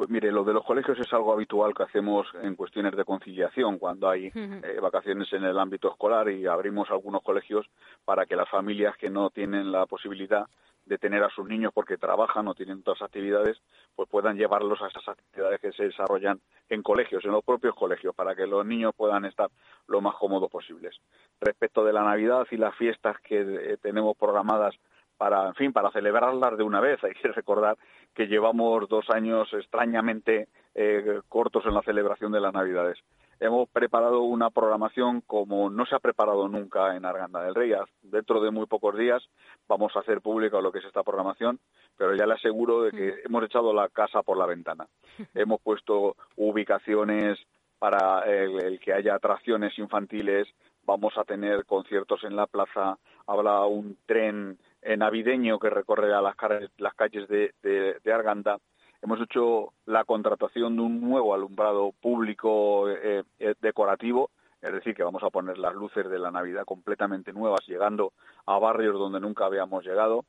Pues 0.00 0.08
mire, 0.08 0.32
lo 0.32 0.44
de 0.44 0.54
los 0.54 0.64
colegios 0.64 0.98
es 0.98 1.12
algo 1.12 1.30
habitual 1.30 1.74
que 1.74 1.82
hacemos 1.82 2.26
en 2.42 2.56
cuestiones 2.56 2.96
de 2.96 3.04
conciliación, 3.04 3.78
cuando 3.78 4.08
hay 4.08 4.32
eh, 4.34 4.78
vacaciones 4.80 5.30
en 5.34 5.44
el 5.44 5.58
ámbito 5.58 5.90
escolar 5.90 6.30
y 6.30 6.46
abrimos 6.46 6.90
algunos 6.90 7.22
colegios 7.22 7.66
para 8.06 8.24
que 8.24 8.34
las 8.34 8.48
familias 8.48 8.96
que 8.96 9.10
no 9.10 9.28
tienen 9.28 9.70
la 9.70 9.84
posibilidad 9.84 10.46
de 10.86 10.96
tener 10.96 11.22
a 11.22 11.28
sus 11.28 11.46
niños 11.46 11.70
porque 11.74 11.98
trabajan 11.98 12.48
o 12.48 12.54
tienen 12.54 12.78
otras 12.78 13.02
actividades, 13.02 13.58
pues 13.94 14.08
puedan 14.08 14.38
llevarlos 14.38 14.80
a 14.80 14.86
esas 14.86 15.06
actividades 15.06 15.60
que 15.60 15.72
se 15.72 15.84
desarrollan 15.84 16.40
en 16.70 16.82
colegios, 16.82 17.22
en 17.26 17.32
los 17.32 17.44
propios 17.44 17.74
colegios, 17.74 18.14
para 18.14 18.34
que 18.34 18.46
los 18.46 18.64
niños 18.64 18.94
puedan 18.96 19.26
estar 19.26 19.50
lo 19.86 20.00
más 20.00 20.14
cómodos 20.14 20.50
posibles. 20.50 20.96
Respecto 21.42 21.84
de 21.84 21.92
la 21.92 22.04
Navidad 22.04 22.46
y 22.50 22.56
las 22.56 22.74
fiestas 22.74 23.20
que 23.20 23.40
eh, 23.42 23.76
tenemos 23.82 24.16
programadas 24.16 24.74
para, 25.20 25.48
en 25.48 25.54
fin, 25.54 25.70
para 25.70 25.90
celebrarlas 25.90 26.56
de 26.56 26.64
una 26.64 26.80
vez. 26.80 26.98
Hay 27.04 27.12
que 27.12 27.28
recordar 27.28 27.76
que 28.14 28.26
llevamos 28.26 28.88
dos 28.88 29.04
años 29.10 29.52
extrañamente 29.52 30.48
eh, 30.74 31.20
cortos 31.28 31.66
en 31.66 31.74
la 31.74 31.82
celebración 31.82 32.32
de 32.32 32.40
las 32.40 32.54
Navidades 32.54 32.98
hemos 33.40 33.70
preparado 33.70 34.20
una 34.20 34.50
programación 34.50 35.22
como 35.22 35.70
no 35.70 35.86
se 35.86 35.94
ha 35.94 35.98
preparado 35.98 36.46
nunca 36.46 36.94
en 36.94 37.06
Arganda 37.06 37.42
del 37.42 37.54
Rey. 37.54 37.72
Dentro 38.02 38.40
de 38.40 38.50
muy 38.50 38.66
pocos 38.66 38.96
días 38.96 39.22
vamos 39.66 39.96
a 39.96 40.00
hacer 40.00 40.20
pública 40.20 40.60
lo 40.60 40.70
que 40.70 40.80
es 40.80 40.84
esta 40.84 41.02
programación, 41.02 41.58
pero 41.96 42.14
ya 42.14 42.26
le 42.26 42.34
aseguro 42.34 42.82
de 42.82 42.90
que 42.92 43.14
hemos 43.24 43.42
echado 43.44 43.72
la 43.72 43.88
casa 43.88 44.22
por 44.22 44.36
la 44.36 44.46
ventana. 44.46 44.86
hemos 45.34 45.60
puesto 45.62 46.16
ubicaciones 46.36 47.38
para 47.78 48.20
el, 48.30 48.78
que 48.78 48.92
haya 48.92 49.14
atracciones 49.14 49.78
infantiles, 49.78 50.46
vamos 50.84 51.16
a 51.16 51.24
tener 51.24 51.64
conciertos 51.64 52.22
en 52.24 52.36
la 52.36 52.46
plaza, 52.46 52.98
habrá 53.26 53.64
un 53.64 53.96
tren 54.04 54.58
navideño 54.82 55.58
que 55.58 55.70
recorre 55.70 56.12
a 56.14 56.20
las, 56.20 56.36
calles 56.36 57.28
de, 57.28 57.52
de 57.62 58.12
Arganda 58.12 58.58
hemos 59.02 59.20
hecho 59.20 59.72
la 59.86 60.04
contratación 60.04 60.76
de 60.76 60.82
un 60.82 61.00
nuevo 61.00 61.34
alumbrado 61.34 61.92
público 62.00 62.88
eh, 62.90 63.24
eh, 63.38 63.54
decorativo, 63.60 64.30
es 64.60 64.72
decir, 64.72 64.94
que 64.94 65.02
vamos 65.02 65.22
a 65.22 65.30
poner 65.30 65.58
las 65.58 65.74
luces 65.74 66.08
de 66.08 66.18
la 66.18 66.30
Navidad 66.30 66.64
completamente 66.64 67.32
nuevas, 67.32 67.66
llegando 67.66 68.12
a 68.46 68.58
barrios 68.58 68.98
donde 68.98 69.20
nunca 69.20 69.46
habíamos 69.46 69.84
llegado. 69.84 70.24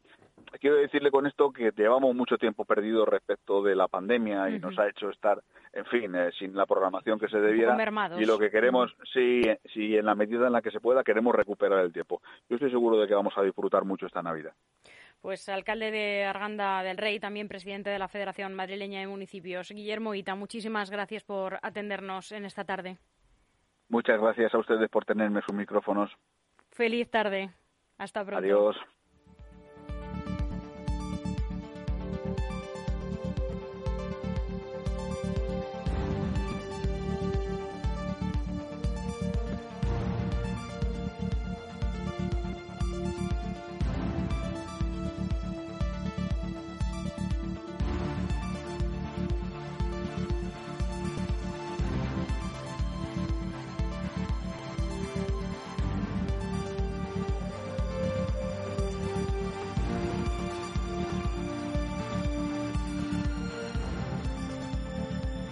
Quiero 0.59 0.77
decirle 0.77 1.11
con 1.11 1.25
esto 1.27 1.51
que 1.51 1.71
llevamos 1.75 2.15
mucho 2.15 2.37
tiempo 2.37 2.65
perdido 2.65 3.05
respecto 3.05 3.61
de 3.61 3.75
la 3.75 3.87
pandemia 3.87 4.49
y 4.49 4.59
nos 4.59 4.77
ha 4.79 4.87
hecho 4.87 5.09
estar, 5.09 5.41
en 5.73 5.85
fin, 5.85 6.13
eh, 6.15 6.31
sin 6.37 6.55
la 6.55 6.65
programación 6.65 7.19
que 7.19 7.27
se 7.27 7.39
debiera. 7.39 7.77
Y 8.19 8.25
lo 8.25 8.37
que 8.37 8.49
queremos, 8.49 8.95
sí, 9.13 9.41
sí, 9.73 9.95
en 9.95 10.05
la 10.05 10.15
medida 10.15 10.47
en 10.47 10.53
la 10.53 10.61
que 10.61 10.71
se 10.71 10.79
pueda, 10.79 11.03
queremos 11.03 11.35
recuperar 11.35 11.79
el 11.79 11.93
tiempo. 11.93 12.21
Yo 12.49 12.55
estoy 12.55 12.71
seguro 12.71 12.99
de 12.99 13.07
que 13.07 13.13
vamos 13.13 13.33
a 13.37 13.43
disfrutar 13.43 13.85
mucho 13.85 14.05
esta 14.05 14.21
Navidad. 14.21 14.53
Pues 15.21 15.47
alcalde 15.49 15.91
de 15.91 16.25
Arganda 16.25 16.81
del 16.81 16.97
Rey, 16.97 17.19
también 17.19 17.47
presidente 17.47 17.91
de 17.91 17.99
la 17.99 18.07
Federación 18.07 18.55
Madrileña 18.55 19.01
de 19.01 19.07
Municipios, 19.07 19.69
Guillermo 19.69 20.15
Ita, 20.15 20.33
muchísimas 20.33 20.89
gracias 20.89 21.23
por 21.23 21.59
atendernos 21.61 22.31
en 22.31 22.45
esta 22.45 22.65
tarde. 22.65 22.97
Muchas 23.87 24.19
gracias 24.19 24.53
a 24.53 24.57
ustedes 24.57 24.89
por 24.89 25.05
tenerme 25.05 25.41
sus 25.41 25.53
micrófonos. 25.53 26.11
Feliz 26.71 27.09
tarde. 27.11 27.51
Hasta 27.97 28.25
pronto. 28.25 28.39
Adiós. 28.39 28.77